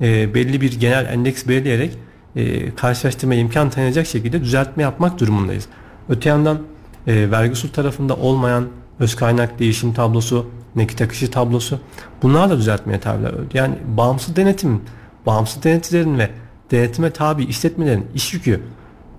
e, 0.00 0.34
belli 0.34 0.60
bir 0.60 0.80
genel 0.80 1.06
endeks 1.06 1.46
belirleyerek 1.46 1.98
e, 2.38 2.74
karşılaştırma 2.74 3.34
imkan 3.34 3.70
tanıyacak 3.70 4.06
şekilde 4.06 4.40
düzeltme 4.40 4.82
yapmak 4.82 5.20
durumundayız. 5.20 5.66
Öte 6.08 6.28
yandan 6.28 6.58
e, 7.06 7.30
vergi 7.30 7.52
usul 7.52 7.68
tarafında 7.68 8.16
olmayan 8.16 8.68
öz 9.00 9.16
kaynak 9.16 9.58
değişim 9.58 9.92
tablosu, 9.92 10.46
nakit 10.76 11.02
akışı 11.02 11.30
tablosu 11.30 11.80
bunlar 12.22 12.50
da 12.50 12.56
düzeltmeye 12.56 13.00
tabiler. 13.00 13.32
Yani 13.54 13.74
bağımsız 13.96 14.36
denetim, 14.36 14.80
bağımsız 15.26 15.62
denetçilerin 15.62 16.18
ve 16.18 16.30
denetime 16.70 17.10
tabi 17.10 17.44
işletmelerin 17.44 18.06
iş 18.14 18.34
yükü 18.34 18.60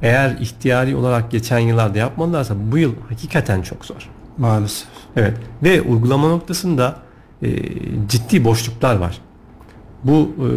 eğer 0.01 0.37
ihtiyari 0.39 0.95
olarak 0.95 1.31
geçen 1.31 1.59
yıllarda 1.59 1.97
yapmadılarsa 1.97 2.55
bu 2.71 2.77
yıl 2.77 2.93
hakikaten 3.09 3.61
çok 3.61 3.85
zor. 3.85 4.09
Maalesef. 4.37 4.87
Evet 5.15 5.37
ve 5.63 5.81
uygulama 5.81 6.27
noktasında 6.29 6.99
e, 7.41 7.49
ciddi 8.07 8.43
boşluklar 8.43 8.95
var. 8.95 9.21
Bu 10.03 10.31
e, 10.39 10.47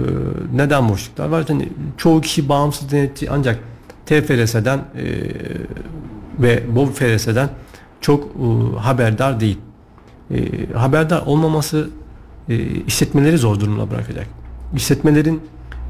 neden 0.57 0.89
boşluklar 0.89 1.29
var? 1.29 1.45
Hani 1.49 1.69
çoğu 1.97 2.21
kişi 2.21 2.49
bağımsız 2.49 2.91
denetçi 2.93 3.31
ancak 3.31 3.59
TFRS'den 4.07 4.79
e, 4.79 5.05
ve 6.39 6.77
BOBFRS'den 6.77 7.49
çok 8.01 8.25
e, 8.25 8.77
haberdar 8.79 9.41
değil. 9.41 9.59
E, 10.31 10.39
haberdar 10.75 11.23
olmaması 11.27 11.91
e, 12.49 12.57
işletmeleri 12.87 13.39
zor 13.39 13.61
durumda 13.61 13.91
bırakacak. 13.91 14.27
İşletmelerin 14.77 15.41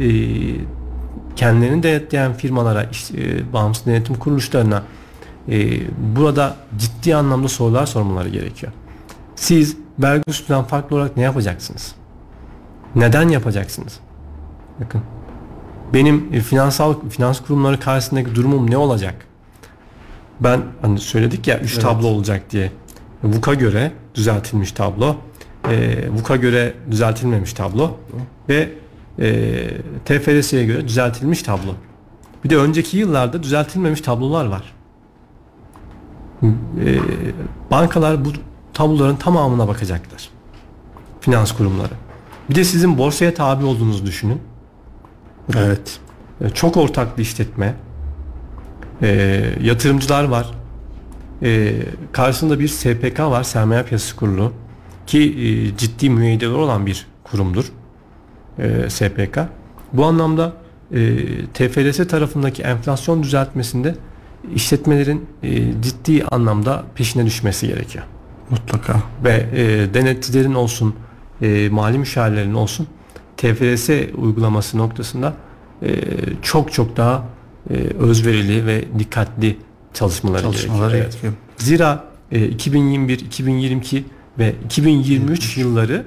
e, 0.01 0.07
kendilerini 1.37 1.83
denetleyen 1.83 2.33
firmalara, 2.35 2.85
iş- 2.85 3.11
e, 3.11 3.53
bağımsız 3.53 3.87
denetim 3.87 4.15
kuruluşlarına 4.15 4.83
e, 5.49 5.81
burada 6.17 6.57
ciddi 6.79 7.17
anlamda 7.17 7.49
sorular 7.49 7.87
sormaları 7.87 8.29
gerekiyor. 8.29 8.73
Siz 9.37 9.77
vergi 9.99 10.23
usulünden 10.29 10.65
farklı 10.65 10.97
olarak 10.97 11.17
ne 11.17 11.23
yapacaksınız? 11.23 11.95
Neden 12.95 13.29
yapacaksınız? 13.29 14.01
Bakın 14.81 15.03
benim 15.95 16.29
e, 16.33 16.41
finansal 16.41 16.95
finans 17.11 17.41
kurumları 17.41 17.81
karşısındaki 17.81 18.35
durumum 18.35 18.71
ne 18.71 18.77
olacak? 18.77 19.15
Ben 20.41 20.61
hani 20.83 20.99
söyledik 20.99 21.47
ya 21.49 21.61
3 21.61 21.73
Evet. 21.73 21.83
tablo 21.83 22.07
olacak 22.07 22.51
diye. 22.51 22.73
VUK'a 23.25 23.55
göre 23.55 23.93
düzeltilmiş 24.15 24.73
tablo, 24.73 25.17
e, 25.71 26.09
VUK'a 26.11 26.37
göre 26.37 26.75
düzeltilmemiş 26.91 27.53
tablo 27.53 27.97
ve 28.49 28.69
e, 29.19 29.69
TFRS'ye 30.05 30.65
göre 30.65 30.89
düzeltilmiş 30.89 31.43
tablo. 31.43 31.75
Bir 32.45 32.51
de 32.51 32.57
önceki 32.57 32.97
yıllarda 32.97 33.43
düzeltilmemiş 33.43 34.01
tablolar 34.01 34.47
var. 34.47 34.75
E, 36.43 36.99
bankalar 37.71 38.25
bu 38.25 38.29
tabloların 38.75 39.17
tamamına 39.17 39.69
bakacaklar. 39.69 40.29
Finans 41.21 41.53
kurumları. 41.53 41.93
Bir 42.53 42.57
de 42.57 42.65
sizin 42.65 42.99
borsaya 42.99 43.35
tabi 43.35 43.65
olduğunuzu 43.65 44.07
düşünün. 44.07 44.41
Evet. 45.57 46.01
E, 46.41 46.51
Çok 46.51 46.77
ortaklı 46.77 47.23
işletme. 47.23 47.75
E, 49.03 49.41
yatırımcılar 49.63 50.25
var. 50.25 50.51
E, 51.43 51.75
karşısında 52.13 52.59
bir 52.59 52.69
SPK 52.69 53.21
var, 53.21 53.43
Sermaye 53.43 53.83
Piyasası 53.83 54.17
Kurulu 54.17 54.53
ki 55.07 55.19
e, 55.19 55.77
ciddi 55.77 56.11
müeyyideleri 56.11 56.55
olan 56.55 56.87
bir 56.87 57.07
kurumdur. 57.25 57.65
E, 58.59 58.91
SPK. 58.91 59.39
Bu 59.93 60.05
anlamda 60.05 60.53
e, 60.95 61.17
TFRS 61.55 62.09
tarafındaki 62.09 62.63
enflasyon 62.63 63.23
düzeltmesinde 63.23 63.95
işletmelerin 64.55 65.27
e, 65.43 65.83
ciddi 65.83 66.25
anlamda 66.25 66.85
peşine 66.95 67.27
düşmesi 67.27 67.67
gerekiyor. 67.67 68.05
Mutlaka. 68.51 69.03
Ve 69.25 69.47
e, 69.55 69.95
denetçilerin 69.95 70.55
olsun, 70.55 70.95
e, 71.43 71.69
mali 71.69 71.99
müşavirlerin 71.99 72.55
olsun 72.55 72.87
TFRS 73.37 73.91
uygulaması 74.17 74.79
noktasında 74.79 75.35
e, 75.83 75.95
çok 76.43 76.73
çok 76.73 76.97
daha 76.97 77.25
e, 77.71 77.75
özverili 77.99 78.67
ve 78.67 78.85
dikkatli 78.99 79.57
çalışmaları, 79.95 80.43
Çalışmaları 80.43 80.97
gerekiyor. 80.97 81.11
gerekiyor. 81.13 81.33
Zira 81.57 82.05
e, 82.33 82.47
2021, 82.47 83.21
2022 83.21 84.05
ve 84.39 84.55
2023 84.65 85.57
yılları 85.59 86.07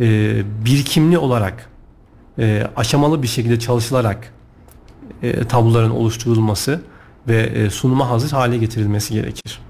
e, 0.00 0.42
birikimli 0.64 1.18
olarak 1.18 1.70
e, 2.38 2.66
aşamalı 2.76 3.22
bir 3.22 3.28
şekilde 3.28 3.58
çalışılarak 3.58 4.32
e, 5.22 5.44
tabloların 5.44 5.90
oluşturulması 5.90 6.80
ve 7.28 7.42
e, 7.42 7.70
sunuma 7.70 8.10
hazır 8.10 8.30
hale 8.30 8.58
getirilmesi 8.58 9.14
gerekir. 9.14 9.60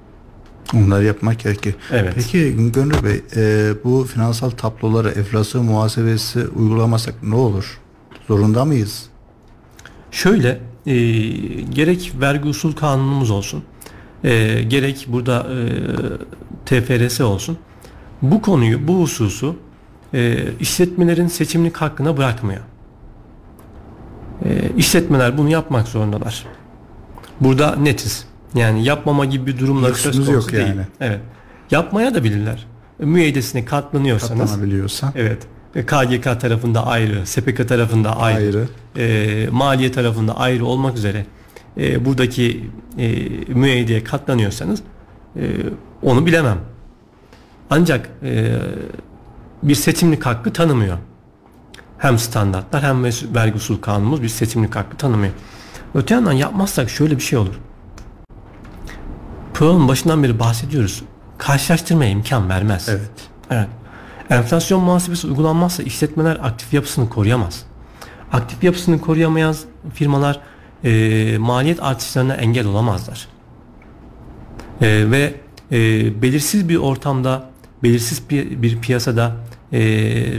Onları 0.74 1.04
yapmak 1.04 1.40
gerekir. 1.40 1.74
Evet. 1.92 2.12
Peki 2.14 2.56
Gönül 2.72 3.04
Bey 3.04 3.22
e, 3.36 3.72
bu 3.84 4.04
finansal 4.04 4.50
tabloları 4.50 5.10
enflasyon 5.10 5.64
muhasebesi 5.64 6.46
uygulamasak 6.48 7.14
ne 7.22 7.34
olur? 7.34 7.80
Zorunda 8.28 8.64
mıyız? 8.64 9.06
Şöyle 10.10 10.60
e, 10.86 10.94
gerek 11.60 12.12
vergi 12.20 12.48
usul 12.48 12.72
kanunumuz 12.72 13.30
olsun 13.30 13.64
e, 14.24 14.62
gerek 14.62 15.06
burada 15.08 15.46
e, 15.50 15.56
TFRS 16.66 17.20
olsun 17.20 17.58
bu 18.22 18.42
konuyu 18.42 18.88
bu 18.88 19.00
hususu 19.00 19.56
e, 20.14 20.38
işletmelerin 20.60 21.26
seçimlik 21.26 21.76
hakkına 21.76 22.16
bırakmıyor. 22.16 22.60
E, 24.44 24.70
işletmeler 24.76 25.38
bunu 25.38 25.50
yapmak 25.50 25.88
zorundalar. 25.88 26.46
Burada 27.40 27.76
netiz. 27.76 28.26
Yani 28.54 28.84
yapmama 28.84 29.24
gibi 29.24 29.46
bir 29.46 29.58
durumları 29.58 29.94
söz 29.94 30.14
konusu 30.16 30.32
yok 30.32 30.52
değil. 30.52 30.66
yani. 30.68 30.80
Evet. 31.00 31.20
Yapmaya 31.70 32.14
da 32.14 32.24
bilirler. 32.24 32.66
Müeyyidesine 32.98 33.64
katlanıyorsanız 33.64 34.40
Katlanabiliyorsa 34.50 35.12
Evet. 35.16 35.42
KGK 35.86 36.40
tarafında 36.40 36.86
ayrı, 36.86 37.26
SPK 37.26 37.68
tarafında 37.68 38.16
ayrı, 38.16 38.38
ayrı. 38.38 38.68
e, 39.44 39.48
maliye 39.50 39.92
tarafında 39.92 40.36
ayrı 40.36 40.64
olmak 40.66 40.96
üzere 40.96 41.26
e, 41.78 42.04
buradaki 42.04 42.70
e, 42.98 43.08
müeyyideye 43.48 44.04
katlanıyorsanız 44.04 44.80
e, 45.36 45.42
onu 46.02 46.26
bilemem. 46.26 46.58
Ancak 47.70 48.10
e, 48.22 48.56
bir 49.62 49.74
seçimlik 49.74 50.26
hakkı 50.26 50.52
tanımıyor. 50.52 50.98
Hem 51.98 52.18
standartlar 52.18 52.82
hem 52.82 53.04
vergi 53.34 53.56
usul 53.56 53.80
kanunumuz 53.80 54.22
bir 54.22 54.28
seçimlik 54.28 54.76
hakkı 54.76 54.96
tanımıyor. 54.96 55.32
Öte 55.94 56.14
yandan 56.14 56.32
yapmazsak 56.32 56.90
şöyle 56.90 57.16
bir 57.16 57.22
şey 57.22 57.38
olur. 57.38 57.54
Programın 59.54 59.88
başından 59.88 60.22
beri 60.22 60.38
bahsediyoruz. 60.38 61.02
Karşılaştırmaya 61.38 62.10
imkan 62.10 62.48
vermez. 62.48 62.88
Evet. 62.88 63.10
Evet. 63.50 63.68
Enflasyon 64.30 64.82
muhasebesi 64.82 65.26
uygulanmazsa 65.26 65.82
işletmeler 65.82 66.38
aktif 66.42 66.74
yapısını 66.74 67.08
koruyamaz. 67.08 67.64
Aktif 68.32 68.64
yapısını 68.64 69.00
koruyamayan 69.00 69.56
firmalar 69.94 70.40
e, 70.84 71.38
maliyet 71.38 71.82
artışlarına 71.82 72.34
engel 72.34 72.66
olamazlar. 72.66 73.28
E, 74.80 75.10
ve 75.10 75.34
e, 75.72 76.22
belirsiz 76.22 76.68
bir 76.68 76.76
ortamda, 76.76 77.50
belirsiz 77.82 78.30
bir, 78.30 78.62
bir 78.62 78.80
piyasada 78.80 79.32
e, 79.72 79.80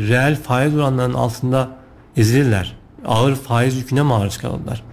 reel 0.09 0.41
faiz 0.41 0.75
oranlarının 0.75 1.13
altında 1.13 1.69
ezilirler. 2.17 2.75
Ağır 3.05 3.35
faiz 3.35 3.77
yüküne 3.77 4.01
maruz 4.01 4.37
kalırlar. 4.37 4.83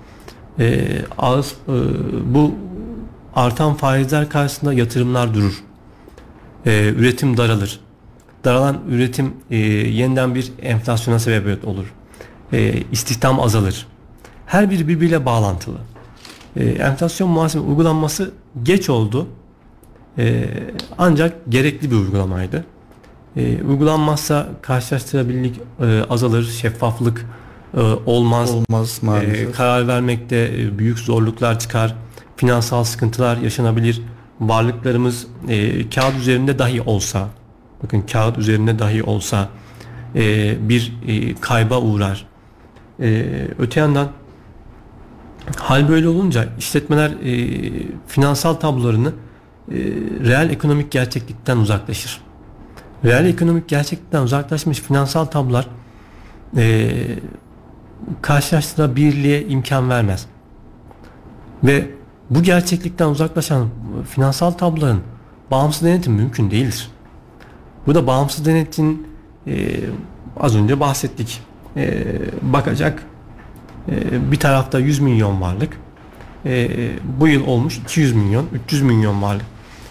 E, 0.59 0.89
ağır, 1.19 1.45
e, 1.45 2.35
bu 2.35 2.55
artan 3.35 3.75
faizler 3.75 4.29
karşısında 4.29 4.73
yatırımlar 4.73 5.35
durur. 5.35 5.63
E, 6.67 6.89
üretim 6.89 7.37
daralır 7.37 7.81
daralan 8.45 8.79
üretim 8.89 9.35
e, 9.51 9.57
yeniden 9.57 10.35
bir 10.35 10.53
enflasyona 10.63 11.19
sebebiyet 11.19 11.65
olur. 11.65 11.93
E, 12.53 12.83
istihdam 12.93 13.41
azalır. 13.41 13.87
Her 14.47 14.71
biri 14.71 14.89
birbiriyle 14.89 15.27
bağlantılı. 15.27 15.77
E, 16.57 16.65
enflasyon 16.65 17.31
muhasebe 17.31 17.63
uygulanması 17.63 18.31
geç 18.63 18.91
oldu. 18.91 19.27
E, 20.19 20.45
ancak 20.99 21.37
gerekli 21.49 21.91
bir 21.91 21.97
uygulamaydı. 21.97 22.65
E, 23.37 23.63
uygulanmazsa 23.63 24.49
karşılaştırabilirlik 24.63 25.61
e, 25.81 26.03
azalır, 26.11 26.45
şeffaflık 26.45 27.27
e, 27.77 27.81
olmaz. 28.07 28.51
Olmaz 28.51 29.01
E, 29.03 29.07
maalesef. 29.07 29.57
karar 29.57 29.89
vermekte 29.89 30.51
e, 30.59 30.79
büyük 30.79 30.99
zorluklar 30.99 31.59
çıkar. 31.59 31.95
Finansal 32.43 32.85
sıkıntılar 32.85 33.37
yaşanabilir. 33.37 34.03
Varlıklarımız 34.41 35.27
e, 35.49 35.91
kağıt 35.91 36.17
üzerinde 36.17 36.59
dahi 36.59 36.83
olsa 36.83 37.29
bakın 37.83 38.03
kağıt 38.03 38.39
üzerinde 38.39 38.79
dahi 38.79 39.03
olsa 39.03 39.49
e, 40.15 40.57
bir 40.69 40.93
e, 41.07 41.35
kayba 41.35 41.81
uğrar. 41.81 42.27
E, 43.01 43.27
öte 43.59 43.81
yandan 43.81 44.09
hal 45.57 45.89
böyle 45.89 46.09
olunca 46.09 46.49
işletmeler 46.59 47.11
e, 47.11 47.71
finansal 48.07 48.55
tablolarını 48.55 49.09
e, 49.09 49.75
reel 50.25 50.51
ekonomik 50.51 50.91
gerçeklikten 50.91 51.57
uzaklaşır. 51.57 52.21
Reel 53.05 53.27
ekonomik 53.27 53.69
gerçeklikten 53.69 54.23
uzaklaşmış 54.23 54.81
finansal 54.81 55.25
tablolar 55.25 55.67
e, 56.57 56.91
karşılaştırabilirliğe 58.23 59.47
imkan 59.47 59.91
vermez. 59.91 60.27
Ve 61.65 62.02
bu 62.35 62.43
gerçeklikten 62.43 63.07
uzaklaşan 63.07 63.69
finansal 64.11 64.51
tabloların 64.51 65.01
bağımsız 65.51 65.83
denetim 65.83 66.13
mümkün 66.13 66.51
değildir. 66.51 66.91
Bu 67.87 67.95
da 67.95 68.07
bağımsız 68.07 68.47
denetin 68.47 69.07
e, 69.47 69.81
az 70.41 70.57
önce 70.57 70.81
bahsettik. 70.81 71.41
E, 71.77 72.05
bakacak 72.43 73.03
e, 73.89 74.31
bir 74.33 74.37
tarafta 74.37 74.79
100 74.79 74.99
milyon 74.99 75.41
varlık. 75.41 75.77
E, 76.45 76.69
bu 77.21 77.29
yıl 77.29 77.47
olmuş 77.47 77.79
200 77.79 78.13
milyon, 78.13 78.47
300 78.65 78.83
milyon 78.83 79.23
varlık. 79.23 79.47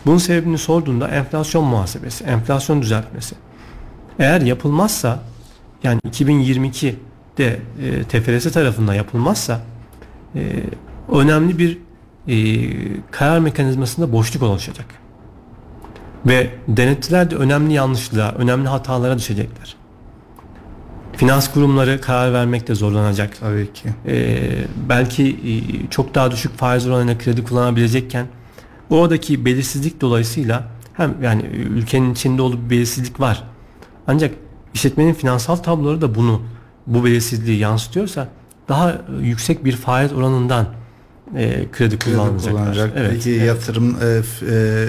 Bunun 0.05 0.17
sebebini 0.17 0.57
sorduğunda 0.57 1.07
enflasyon 1.07 1.63
muhasebesi, 1.63 2.23
enflasyon 2.23 2.81
düzeltmesi. 2.81 3.35
Eğer 4.19 4.41
yapılmazsa 4.41 5.19
yani 5.83 5.99
2022'de 5.99 7.59
e, 7.81 8.03
TFRS 8.03 8.53
tarafından 8.53 8.93
yapılmazsa 8.93 9.61
e, 10.35 10.41
önemli 11.11 11.57
bir 11.57 11.77
e, 12.27 12.35
karar 13.11 13.39
mekanizmasında 13.39 14.11
boşluk 14.11 14.43
oluşacak. 14.43 14.85
Ve 16.25 16.49
denetçiler 16.67 17.31
de 17.31 17.35
önemli 17.35 17.73
yanlışlığa, 17.73 18.31
önemli 18.31 18.67
hatalara 18.67 19.17
düşecekler. 19.17 19.75
Finans 21.13 21.53
kurumları 21.53 22.01
karar 22.01 22.33
vermekte 22.33 22.75
zorlanacak. 22.75 23.39
Tabii 23.39 23.73
ki. 23.73 23.89
Ee, 24.07 24.39
belki 24.89 25.23
e, 25.29 25.53
çok 25.89 26.15
daha 26.15 26.31
düşük 26.31 26.57
faiz 26.57 26.87
oranıyla 26.87 27.17
kredi 27.17 27.43
kullanabilecekken 27.43 28.27
oradaki 28.89 29.45
belirsizlik 29.45 30.01
dolayısıyla 30.01 30.67
hem 30.93 31.23
yani 31.23 31.41
ülkenin 31.53 32.13
içinde 32.13 32.41
olduğu 32.41 32.65
bir 32.65 32.69
belirsizlik 32.69 33.19
var. 33.19 33.43
Ancak 34.07 34.33
işletmenin 34.73 35.13
finansal 35.13 35.55
tabloları 35.55 36.01
da 36.01 36.15
bunu 36.15 36.41
bu 36.87 37.05
belirsizliği 37.05 37.59
yansıtıyorsa 37.59 38.27
daha 38.69 39.01
yüksek 39.21 39.65
bir 39.65 39.75
faiz 39.75 40.13
oranından 40.13 40.65
e, 41.35 41.65
kredi 41.71 41.71
Kredi 41.71 41.97
kullanacaklar. 42.17 42.51
kullanacak. 42.51 42.91
Evet, 42.95 43.11
Peki 43.13 43.31
evet. 43.35 43.47
yatırım 43.47 43.95
e, 44.03 44.21
e, 44.51 44.87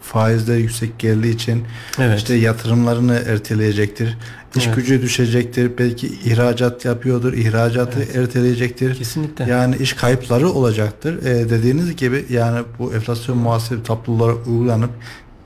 faizleri 0.00 0.60
yüksek 0.62 0.98
geldiği 0.98 1.34
için 1.34 1.64
Evet. 1.98 2.18
işte 2.18 2.34
yatırımlarını 2.34 3.14
erteleyecektir. 3.14 4.18
İş 4.56 4.66
Evet. 4.66 4.76
gücü 4.76 5.02
düşecektir. 5.02 5.78
Belki 5.78 6.06
ihracat 6.06 6.84
yapıyordur. 6.84 7.32
ihracatı 7.32 8.18
erteleyecektir. 8.20 8.94
Kesinlikle. 8.94 9.44
Yani 9.44 9.76
iş 9.76 9.92
kayıpları 9.92 10.48
olacaktır. 10.50 11.26
E, 11.26 11.50
dediğiniz 11.50 11.96
gibi 11.96 12.24
yani 12.30 12.60
bu 12.78 12.94
enflasyon 12.94 13.38
muhasebe 13.38 13.82
tabloları 13.82 14.34
uygulanıp 14.34 14.90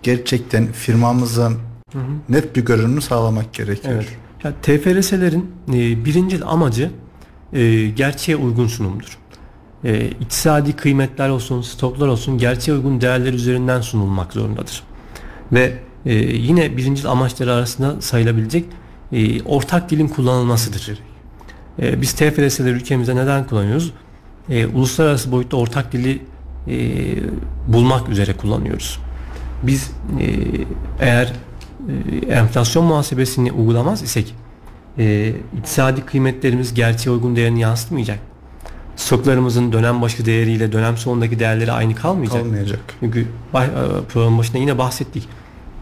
gerçekten 0.02 0.72
firmamızın 0.72 1.56
Hı 1.92 1.98
hı. 1.98 2.02
net 2.28 2.56
bir 2.56 2.64
görünümünü 2.64 3.00
sağlamak 3.02 3.54
gerekiyor. 3.54 3.94
Evet. 3.94 4.06
Ya 4.44 4.52
TFRS'lerin 4.62 5.50
e, 5.68 6.04
birinci 6.04 6.44
amacı 6.44 6.90
e, 7.52 7.86
gerçeğe 7.86 8.36
uygun 8.36 8.66
sunumdur. 8.66 9.18
E, 9.84 10.06
iktisadi 10.06 10.72
kıymetler 10.72 11.28
olsun, 11.28 11.62
stoklar 11.62 12.08
olsun 12.08 12.38
gerçeğe 12.38 12.72
uygun 12.72 13.00
değerler 13.00 13.32
üzerinden 13.32 13.80
sunulmak 13.80 14.32
zorundadır. 14.32 14.82
Ve 15.52 15.72
e, 16.06 16.14
yine 16.14 16.76
birinci 16.76 17.08
amaçları 17.08 17.52
arasında 17.52 18.00
sayılabilecek 18.00 18.64
e, 19.12 19.42
ortak 19.42 19.90
dilin 19.90 20.08
kullanılmasıdır. 20.08 20.98
E, 21.82 22.00
biz 22.00 22.12
TFRS'leri 22.12 22.70
ülkemizde 22.70 23.16
neden 23.16 23.46
kullanıyoruz? 23.46 23.92
E, 24.50 24.66
uluslararası 24.66 25.32
boyutta 25.32 25.56
ortak 25.56 25.92
dili 25.92 26.22
e, 26.68 26.76
bulmak 27.68 28.08
üzere 28.08 28.32
kullanıyoruz. 28.32 28.98
Biz 29.62 29.90
e, 30.20 30.26
eğer 31.00 31.32
e, 31.88 32.32
enflasyon 32.32 32.84
muhasebesini 32.84 33.52
uygulamaz 33.52 34.02
isek 34.02 34.34
e, 34.98 35.32
iktisadi 35.58 36.00
kıymetlerimiz 36.06 36.74
gerçeğe 36.74 37.10
uygun 37.10 37.36
değerini 37.36 37.60
yansıtmayacak. 37.60 38.18
Stoklarımızın 38.98 39.72
dönem 39.72 40.02
başı 40.02 40.26
değeriyle 40.26 40.72
dönem 40.72 40.96
sonundaki 40.96 41.38
değerleri 41.38 41.72
aynı 41.72 41.94
kalmayacak. 41.94 42.42
Kalmayacak. 42.42 42.80
Çünkü 43.00 43.20
e, 43.20 43.26
program 44.08 44.38
başında 44.38 44.58
yine 44.58 44.78
bahsettik. 44.78 45.28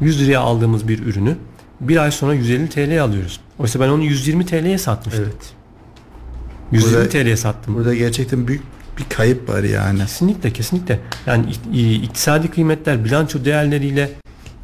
100 0.01 0.21
liraya 0.21 0.41
aldığımız 0.41 0.89
bir 0.89 1.03
ürünü 1.07 1.37
bir 1.81 1.97
ay 1.97 2.11
sonra 2.13 2.35
150 2.35 2.69
TL'ye 2.69 3.01
alıyoruz. 3.01 3.41
Oysa 3.59 3.81
ben 3.81 3.89
onu 3.89 4.03
120 4.03 4.47
TL'ye 4.47 4.79
satmıştım. 4.79 5.25
Evet. 5.25 5.53
120 6.73 6.95
Burada- 6.97 7.09
TL'ye 7.09 7.37
sattım. 7.37 7.75
Burada 7.75 7.95
gerçekten 7.95 8.49
büyük 8.49 8.63
bir 8.99 9.05
kayıp 9.17 9.49
var 9.49 9.63
yani. 9.63 9.99
Kesinlikle 9.99 10.53
kesinlikle. 10.53 11.01
Yani 11.27 11.45
iktisadi 12.03 12.51
kıymetler 12.51 13.05
bilanço 13.05 13.45
değerleriyle 13.45 14.11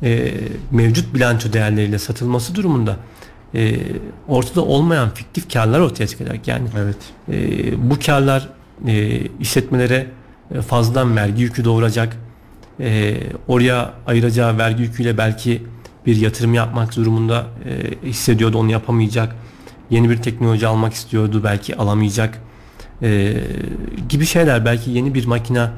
e, 0.03 0.35
mevcut 0.71 1.15
bilanço 1.15 1.53
değerleriyle 1.53 1.99
satılması 1.99 2.55
durumunda 2.55 2.97
e, 3.55 3.79
ortada 4.29 4.63
olmayan 4.65 5.11
fiktif 5.15 5.53
karlar 5.53 5.81
ortaya 5.81 6.07
çıkacak. 6.07 6.49
Yani 6.49 6.69
Evet. 6.79 6.97
e, 7.29 7.91
bu 7.91 7.99
karlar 8.07 8.49
e, 8.87 9.21
işletmelere 9.41 10.07
e, 10.55 10.61
fazladan 10.61 11.17
vergi 11.17 11.43
yükü 11.43 11.65
doğuracak. 11.65 12.17
E, 12.81 13.17
oraya 13.49 13.93
ayıracağı 14.07 14.59
vergi 14.59 14.83
yüküyle 14.83 15.19
belki 15.19 15.63
bir 16.07 16.17
yatırım 16.17 16.55
yapmak 16.55 16.97
durumunda 16.97 17.47
e, 18.05 18.09
hissediyordu 18.09 18.59
onu 18.59 18.71
yapamayacak. 18.71 19.37
Yeni 19.91 20.11
bir 20.11 20.17
teknoloji 20.17 20.67
almak 20.67 20.93
istiyordu 20.93 21.41
belki 21.45 21.77
alamayacak. 21.77 22.39
E, 23.03 23.35
gibi 24.09 24.27
şeyler 24.27 24.65
belki 24.65 24.91
yeni 24.91 25.15
bir 25.15 25.27
makina 25.27 25.73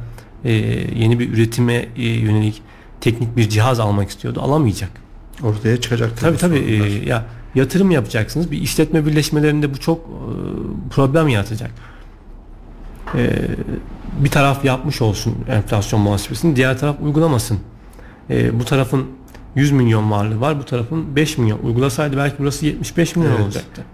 e, 0.44 0.52
yeni 0.96 1.18
bir 1.18 1.32
üretime 1.32 1.86
e, 1.96 2.02
yönelik 2.08 2.62
teknik 3.00 3.36
bir 3.36 3.48
cihaz 3.48 3.80
almak 3.80 4.08
istiyordu 4.08 4.40
alamayacak. 4.42 4.90
Ortaya 5.42 5.80
çıkacak. 5.80 6.20
Tabii 6.20 6.36
tabii 6.36 6.58
e, 6.58 7.08
ya 7.08 7.24
yatırım 7.54 7.90
yapacaksınız. 7.90 8.50
Bir 8.50 8.58
işletme 8.58 9.06
birleşmelerinde 9.06 9.74
bu 9.74 9.80
çok 9.80 9.98
e, 9.98 10.08
problem 10.90 11.28
yaratacak. 11.28 11.70
E, 13.14 13.30
bir 14.18 14.30
taraf 14.30 14.64
yapmış 14.64 15.02
olsun 15.02 15.34
enflasyon 15.50 16.00
muhasebesini, 16.00 16.56
diğer 16.56 16.78
taraf 16.78 16.96
uygulamasın. 17.02 17.58
E, 18.30 18.60
bu 18.60 18.64
tarafın 18.64 19.06
100 19.54 19.72
milyon 19.72 20.10
varlığı 20.10 20.40
var, 20.40 20.58
bu 20.58 20.64
tarafın 20.64 21.16
5 21.16 21.38
milyon. 21.38 21.58
Uygulasaydı 21.58 22.16
belki 22.16 22.36
burası 22.38 22.66
75 22.66 23.16
milyon 23.16 23.32
Evet. 23.32 23.44
olacaktı. 23.44 23.84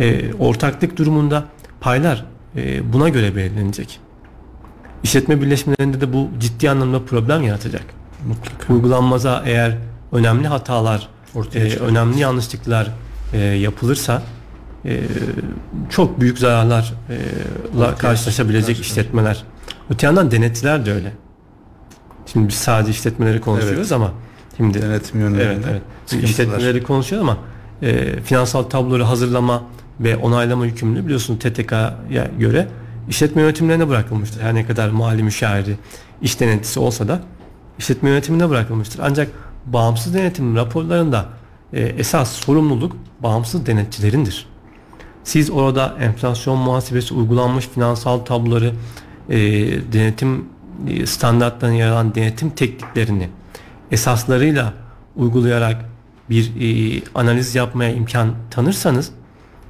E, 0.00 0.34
ortaklık 0.34 0.96
durumunda 0.96 1.44
paylar 1.80 2.24
e, 2.56 2.92
buna 2.92 3.08
göre 3.08 3.36
belirlenecek. 3.36 4.00
İşletme 5.02 5.42
birleşmelerinde 5.42 6.00
de 6.00 6.12
bu 6.12 6.28
ciddi 6.40 6.70
anlamda 6.70 7.04
problem 7.04 7.42
yaratacak 7.42 7.84
mutlaka. 8.28 8.74
uygulanmaza 8.74 9.42
eğer 9.46 9.78
önemli 10.12 10.48
hatalar, 10.48 11.08
Ortaya 11.34 11.66
e, 11.66 11.76
önemli 11.76 12.20
yanlışlıklar 12.20 12.90
e, 13.32 13.38
yapılırsa 13.38 14.22
e, 14.84 15.00
çok 15.90 16.20
büyük 16.20 16.38
zararlarla 16.38 16.84
Ortaya 17.76 17.94
karşılaşabilecek 17.98 18.80
işletmeler. 18.80 19.44
Öte 19.90 20.06
yandan 20.06 20.30
denetçiler 20.30 20.86
de 20.86 20.92
öyle. 20.92 21.12
Şimdi 22.26 22.48
biz 22.48 22.54
sadece 22.54 22.90
işletmeleri 22.90 23.40
konuşuyoruz 23.40 23.78
Evet. 23.78 23.92
ama 23.92 24.12
şimdi 24.56 24.82
Denetim 24.82 25.20
yönlerinde. 25.20 25.52
evet 25.54 25.64
evet. 25.70 25.82
Sıkıntılar. 26.06 26.30
işletmeleri 26.30 26.82
konuşuyoruz 26.82 27.28
ama 27.28 27.38
e, 27.82 28.20
finansal 28.20 28.62
tabloları 28.62 29.02
hazırlama 29.02 29.62
ve 30.00 30.16
onaylama 30.16 30.66
yükümlülüğü 30.66 31.04
biliyorsunuz 31.04 31.38
TTK'ya 31.40 32.30
göre 32.38 32.68
işletme 33.08 33.42
yönetimlerine 33.42 33.88
bırakılmıştır. 33.88 34.40
Her 34.40 34.54
ne 34.54 34.66
kadar 34.66 34.88
mali 34.88 35.22
müşaviri, 35.22 35.76
iş 36.22 36.40
denetçisi 36.40 36.80
olsa 36.80 37.08
da 37.08 37.20
işletme 37.78 38.10
yönetimine 38.10 38.50
bırakılmıştır. 38.50 39.00
Ancak 39.02 39.28
bağımsız 39.66 40.14
denetim 40.14 40.56
raporlarında 40.56 41.26
e, 41.72 41.80
esas 41.80 42.32
sorumluluk 42.32 42.96
bağımsız 43.20 43.66
denetçilerindir. 43.66 44.46
Siz 45.24 45.50
orada 45.50 45.96
enflasyon 46.00 46.58
muhasebesi 46.58 47.14
uygulanmış 47.14 47.68
finansal 47.68 48.18
tabloları, 48.18 48.72
e, 49.28 49.38
denetim 49.92 50.44
e, 50.88 51.06
standartlarına 51.06 51.76
yer 51.76 52.14
denetim 52.14 52.50
tekniklerini 52.50 53.28
esaslarıyla 53.90 54.72
uygulayarak 55.16 55.84
bir 56.30 56.52
e, 56.60 57.02
analiz 57.14 57.54
yapmaya 57.54 57.92
imkan 57.92 58.34
tanırsanız 58.50 59.10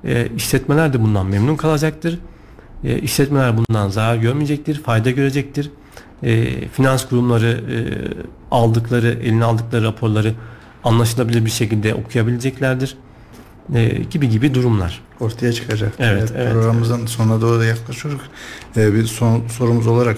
e, 0.05 0.29
işletmeler 0.37 0.93
de 0.93 1.03
bundan 1.03 1.27
memnun 1.27 1.57
kalacaktır. 1.57 2.19
E, 2.85 2.99
işletmeler 2.99 3.55
bundan 3.57 3.89
zarar 3.89 4.17
görmeyecektir, 4.17 4.83
fayda 4.83 5.11
görecektir. 5.11 5.71
E, 6.25 6.69
finans 6.69 7.09
kurumları 7.09 7.47
e, 7.47 7.79
aldıkları, 8.51 9.09
eline 9.09 9.45
aldıkları 9.45 9.85
raporları 9.85 10.35
anlaşılabilir 10.85 11.45
bir 11.45 11.51
şekilde 11.51 11.95
okuyabileceklerdir. 11.95 12.97
E, 13.75 13.89
gibi 14.11 14.29
gibi 14.29 14.55
durumlar. 14.55 15.01
ortaya 15.21 15.53
çıkacak. 15.53 15.93
Evet, 15.99 16.33
evet. 16.37 16.53
Programımızın 16.53 17.07
sonuna 17.07 17.41
doğru 17.41 17.61
da 17.61 17.65
yaklaşıyoruz. 17.65 18.21
Ee, 18.77 18.95
bir 18.95 19.05
son 19.07 19.49
sorumuz 19.49 19.87
olarak 19.87 20.17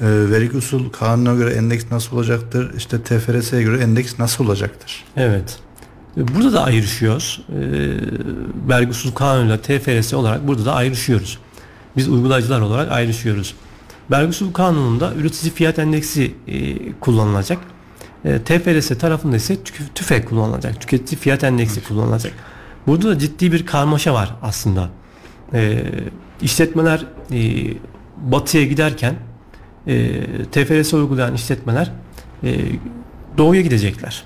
e, 0.00 0.06
vergi 0.06 0.56
usul 0.56 0.90
kanuna 0.90 1.34
göre 1.34 1.50
endeks 1.54 1.84
nasıl 1.90 2.16
olacaktır? 2.16 2.74
İşte 2.76 3.02
TFRS'ye 3.02 3.62
göre 3.62 3.82
endeks 3.82 4.18
nasıl 4.18 4.44
olacaktır? 4.46 5.04
Evet. 5.16 5.58
E, 6.16 6.34
Burada 6.34 6.52
da 6.52 6.64
ayrışıyoruz. 6.64 7.42
E, 7.48 7.60
vergi 8.68 8.90
usul 8.90 9.12
kanunuyla 9.12 9.58
TFRS 9.58 10.14
olarak 10.14 10.46
burada 10.48 10.64
da 10.64 10.74
ayrışıyoruz. 10.74 11.38
Biz 11.96 12.08
uygulayıcılar 12.08 12.60
olarak 12.60 12.92
ayrışıyoruz. 12.92 13.54
Vergi 14.10 14.28
usul 14.28 14.52
kanununda 14.52 15.14
üretici 15.14 15.52
fiyat 15.52 15.78
endeksi 15.78 16.34
e, 16.46 16.76
kullanılacak. 16.92 17.58
E, 18.24 18.38
TFRS 18.38 18.98
tarafında 18.98 19.36
ise 19.36 19.56
TÜFE 19.94 20.24
kullanılacak. 20.24 20.80
Tüketici 20.80 21.20
fiyat 21.20 21.44
endeksi 21.44 21.84
kullanılacak. 21.84 22.32
Burada 22.86 23.08
da 23.08 23.18
ciddi 23.18 23.52
bir 23.52 23.66
karmaşa 23.66 24.14
var 24.14 24.36
aslında. 24.42 24.90
E, 25.54 25.84
işletmeler 26.42 27.06
e, 27.32 27.38
batıya 28.16 28.64
giderken 28.64 29.14
e, 29.86 30.22
TFRS 30.52 30.94
uygulayan 30.94 31.34
işletmeler 31.34 31.92
e, 32.44 32.60
doğuya 33.38 33.60
gidecekler. 33.60 34.24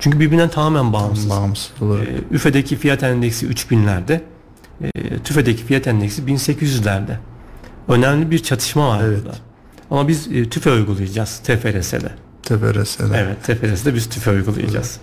Çünkü 0.00 0.20
birbirinden 0.20 0.48
tamamen 0.48 0.92
bağımsız. 0.92 1.30
Bağımsız 1.30 1.82
olarak. 1.82 2.08
E, 2.08 2.10
üfedeki 2.30 2.76
fiyat 2.76 3.02
endeksi 3.02 3.46
3000'lerde, 3.46 4.20
e, 4.82 4.90
TÜFE'deki 5.18 5.64
fiyat 5.64 5.86
endeksi 5.86 6.22
1800'lerde. 6.22 7.16
Önemli 7.88 8.30
bir 8.30 8.38
çatışma 8.38 8.88
var 8.88 9.00
Evet. 9.04 9.18
burada. 9.24 9.36
Ama 9.90 10.08
biz 10.08 10.26
e, 10.32 10.48
TÜFE 10.50 10.72
uygulayacağız 10.72 11.38
TFRS'de. 11.38 12.10
TFRS'de. 12.42 13.04
Evet 13.16 13.42
TFRS'de 13.42 13.94
biz 13.94 14.08
TÜFE 14.08 14.30
uygulayacağız. 14.30 14.98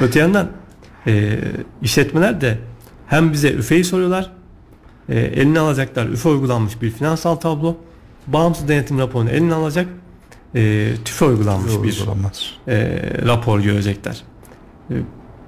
Öte 0.00 0.18
yandan 0.18 0.48
e, 1.06 1.38
işletmeler 1.82 2.40
de 2.40 2.58
hem 3.06 3.32
bize 3.32 3.52
üfeyi 3.52 3.84
soruyorlar, 3.84 4.32
e, 5.08 5.18
eline 5.20 5.60
alacaklar 5.60 6.06
üfe 6.06 6.28
uygulanmış 6.28 6.82
bir 6.82 6.90
finansal 6.90 7.36
tablo, 7.36 7.76
bağımsız 8.26 8.68
denetim 8.68 8.98
raporunu 8.98 9.30
eline 9.30 9.54
alacak, 9.54 9.86
e, 10.54 10.92
TÜFE 11.04 11.24
uygulanmış 11.24 11.72
bir 11.72 12.00
Uygulamaz. 12.00 12.50
e, 12.68 13.00
rapor 13.26 13.60
görecekler. 13.60 14.22
E, 14.90 14.94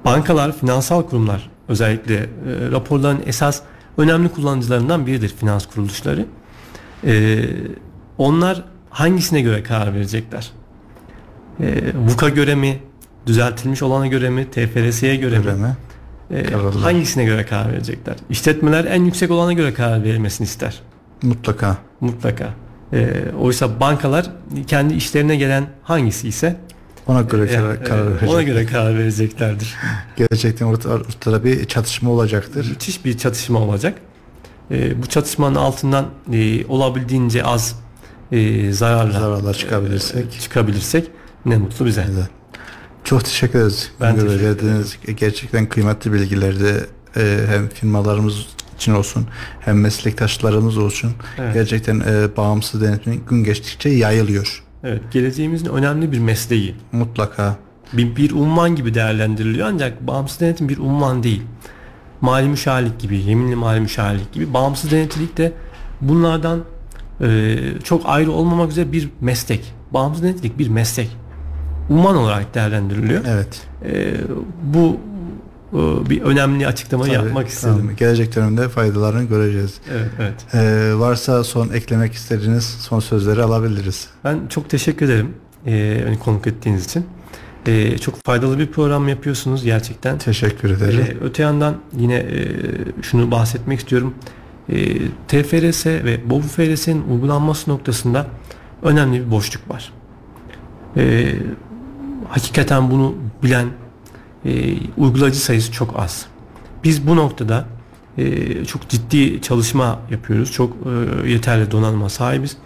bankalar, 0.04 0.56
finansal 0.58 1.02
kurumlar 1.02 1.50
özellikle 1.68 2.14
e, 2.16 2.26
raporların 2.70 3.20
esas 3.26 3.60
önemli 3.98 4.28
kullanıcılarından 4.28 5.06
biridir 5.06 5.28
finans 5.40 5.66
kuruluşları. 5.66 6.26
E, 7.06 7.44
onlar 8.18 8.64
hangisine 8.90 9.40
göre 9.40 9.62
karar 9.62 9.94
verecekler? 9.94 10.50
E, 11.60 11.74
VUK'a 11.94 12.28
göre 12.28 12.54
mi? 12.54 12.78
Düzeltilmiş 13.26 13.82
olana 13.82 14.06
göre 14.06 14.30
mi? 14.30 14.50
TFRS'ye 14.50 15.16
göre, 15.16 15.36
Göre 15.36 15.52
mi? 15.54 15.60
mi? 15.60 15.76
E, 16.38 16.42
Kararlar. 16.42 16.74
hangisine 16.74 17.24
göre 17.24 17.46
karar 17.46 17.72
verecekler? 17.72 18.14
İşletmeler 18.30 18.84
en 18.84 19.04
yüksek 19.04 19.30
olana 19.30 19.52
göre 19.52 19.74
karar 19.74 20.02
verilmesini 20.04 20.44
ister. 20.44 20.80
Mutlaka. 21.22 21.76
Mutlaka. 22.00 22.48
E, 22.92 23.10
oysa 23.40 23.80
bankalar 23.80 24.30
kendi 24.66 24.94
işlerine 24.94 25.36
gelen 25.36 25.66
hangisi 25.82 26.28
ise 26.28 26.56
Ona 27.06 27.22
göre 27.22 27.50
e, 27.50 27.54
karar, 27.56 27.74
e, 27.74 27.82
karar 27.82 28.06
verecek. 28.10 28.28
ona 28.30 28.42
göre 28.42 28.66
karar 28.66 28.98
vereceklerdir. 28.98 29.74
Gerçekten 30.16 30.66
ortada, 30.66 30.94
ortada 30.94 31.44
bir 31.44 31.64
çatışma 31.64 32.10
olacaktır. 32.10 32.66
Müthiş 32.70 33.04
bir 33.04 33.18
çatışma 33.18 33.58
olacak. 33.58 33.98
E, 34.70 35.02
bu 35.02 35.06
çatışmanın 35.06 35.54
altından 35.54 36.06
e, 36.32 36.66
olabildiğince 36.66 37.44
az 37.44 37.80
e, 38.32 38.72
zararla 38.72 39.20
Zararlar 39.20 39.54
çıkabilirsek. 39.54 40.36
e, 40.36 40.40
çıkabilirsek 40.40 41.10
ne 41.44 41.56
mutlu 41.56 41.86
bize. 41.86 42.06
Evet. 42.14 42.28
Çok 43.04 43.24
teşekkür 43.24 43.58
ederiz. 43.58 43.92
Ben 44.00 44.14
Güngör 44.16 44.28
teşekkür 44.28 44.46
Verdiğiniz 44.48 44.98
gerçekten 45.16 45.66
kıymetli 45.68 46.12
bilgilerdi. 46.12 46.86
Ee, 47.16 47.38
hem 47.48 47.68
firmalarımız 47.68 48.46
için 48.76 48.92
olsun 48.94 49.26
hem 49.60 49.80
meslektaşlarımız 49.80 50.78
olsun. 50.78 51.12
Evet. 51.38 51.54
Gerçekten 51.54 52.00
e, 52.00 52.36
bağımsız 52.36 52.80
denetimin 52.82 53.22
gün 53.28 53.44
geçtikçe 53.44 53.88
yayılıyor. 53.88 54.64
Evet, 54.84 55.02
geleceğimizin 55.10 55.66
önemli 55.66 56.12
bir 56.12 56.18
mesleği. 56.18 56.74
Mutlaka. 56.92 57.56
Bir, 57.92 58.16
bir 58.16 58.30
unvan 58.30 58.76
gibi 58.76 58.94
değerlendiriliyor 58.94 59.68
ancak 59.68 60.06
bağımsız 60.06 60.40
denetim 60.40 60.68
bir 60.68 60.78
unvan 60.78 61.22
değil. 61.22 61.42
Mali 62.20 62.48
müşavirlik 62.48 62.98
gibi, 63.00 63.18
yeminli 63.18 63.56
mali 63.56 63.80
müşavirlik 63.80 64.32
gibi 64.32 64.54
bağımsız 64.54 64.90
denetçilik 64.90 65.36
de 65.36 65.52
bunlardan 66.00 66.60
e, 67.20 67.56
çok 67.84 68.02
ayrı 68.04 68.32
olmamak 68.32 68.70
üzere 68.70 68.92
bir 68.92 69.08
meslek. 69.20 69.74
Bağımsız 69.90 70.22
denetçilik 70.22 70.58
bir 70.58 70.68
meslek. 70.68 71.16
Uman 71.90 72.16
olarak 72.16 72.54
değerlendiriliyor. 72.54 73.24
Evet. 73.28 73.66
E, 73.84 74.14
bu 74.62 74.96
e, 75.72 76.10
bir 76.10 76.22
önemli 76.22 76.66
açıklama 76.66 77.04
Tabii, 77.04 77.14
yapmak 77.14 77.48
istedim. 77.48 77.76
tamam. 77.78 77.96
Gelecek 77.96 78.36
dönemde 78.36 78.68
faydalarını 78.68 79.24
göreceğiz. 79.24 79.74
Evet, 79.92 80.10
evet. 80.18 80.54
Ee, 80.54 80.98
varsa 80.98 81.44
son 81.44 81.68
eklemek 81.68 82.12
istediğiniz 82.12 82.64
son 82.64 83.00
sözleri 83.00 83.42
alabiliriz. 83.42 84.08
Ben 84.24 84.38
çok 84.48 84.70
teşekkür 84.70 85.06
ederim 85.06 85.34
e, 85.66 86.02
beni 86.06 86.18
konuk 86.18 86.46
ettiğiniz 86.46 86.84
için. 86.84 87.06
E, 87.66 87.98
çok 87.98 88.24
faydalı 88.24 88.58
bir 88.58 88.66
program 88.66 89.08
yapıyorsunuz 89.08 89.64
gerçekten. 89.64 90.18
Teşekkür 90.18 90.70
ederim. 90.70 91.00
E, 91.00 91.24
öte 91.24 91.42
yandan 91.42 91.76
yine 91.98 92.14
e, 92.14 92.46
şunu 93.02 93.30
bahsetmek 93.30 93.78
istiyorum. 93.78 94.14
E, 94.68 94.98
TFRS 95.28 95.86
ve 95.86 96.30
BOBU-FRS'nin 96.30 97.02
uygulanması 97.10 97.70
noktasında 97.70 98.26
önemli 98.82 99.26
bir 99.26 99.30
boşluk 99.30 99.70
var. 99.70 99.92
E, 100.96 101.34
hakikaten 102.28 102.90
bunu 102.90 103.14
bilen 103.42 103.66
e, 104.44 104.74
uygulayıcı 104.96 105.38
sayısı 105.40 105.72
çok 105.72 105.98
az. 105.98 106.26
Biz 106.84 107.06
bu 107.06 107.16
noktada 107.16 107.64
e, 108.18 108.64
çok 108.64 108.88
ciddi 108.88 109.42
çalışma 109.42 110.00
yapıyoruz. 110.10 110.52
Çok 110.52 110.76
e, 111.24 111.30
yeterli 111.30 111.70
donanıma 111.70 112.08
sahibiz. 112.08 112.56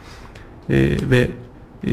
E, 0.71 0.97
ve 1.11 1.31
e, 1.87 1.91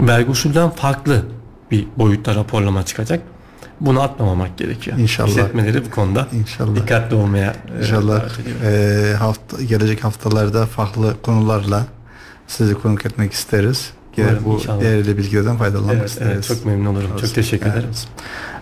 vergi 0.00 0.30
usulden 0.30 0.70
farklı 0.70 1.22
bir 1.70 1.86
boyutta 1.96 2.34
raporlama 2.34 2.82
çıkacak. 2.84 3.20
Bunu 3.80 4.02
atmamamak 4.02 4.58
gerekiyor. 4.58 4.98
İnşallah. 4.98 5.28
İşletmeleri 5.28 5.84
bu 5.84 5.90
konuda 5.90 6.26
İnşallah. 6.32 6.76
dikkatli 6.76 7.16
olmaya 7.16 7.54
e, 7.76 7.80
İnşallah 7.80 8.22
e, 8.64 9.14
hafta, 9.18 9.62
gelecek 9.62 10.04
haftalarda 10.04 10.66
farklı 10.66 11.14
konularla 11.22 11.86
sizi 12.46 12.74
konuk 12.74 13.06
etmek 13.06 13.32
isteriz. 13.32 13.90
Umarım, 14.18 14.44
bu 14.44 14.54
inşallah. 14.54 14.80
değerli 14.80 15.18
bilgilerden 15.18 15.56
faydalanmak 15.56 15.94
Evet, 15.96 16.10
isteriz. 16.10 16.32
evet, 16.34 16.44
çok 16.44 16.64
memnun 16.66 16.86
olurum. 16.94 17.08
Çok 17.10 17.22
Olsun. 17.22 17.34
teşekkür 17.34 17.66
Evet. 17.66 17.76
ederim. 17.78 17.90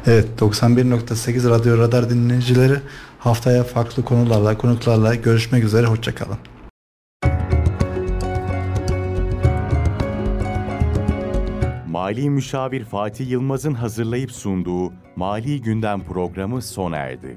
Evet 0.06 0.26
91.8 0.40 1.50
Radyo 1.50 1.78
Radar 1.78 2.10
dinleyicileri 2.10 2.74
haftaya 3.18 3.64
farklı 3.64 4.04
konularla 4.04 4.58
konuklarla 4.58 5.14
görüşmek 5.14 5.64
üzere 5.64 5.86
hoşçakalın. 5.86 6.36
Mali 12.06 12.30
Müşavir 12.30 12.84
Fatih 12.84 13.30
Yılmaz'ın 13.30 13.74
hazırlayıp 13.74 14.32
sunduğu 14.32 14.92
Mali 15.16 15.62
Gündem 15.62 16.04
programı 16.04 16.62
sona 16.62 16.96
erdi. 16.96 17.36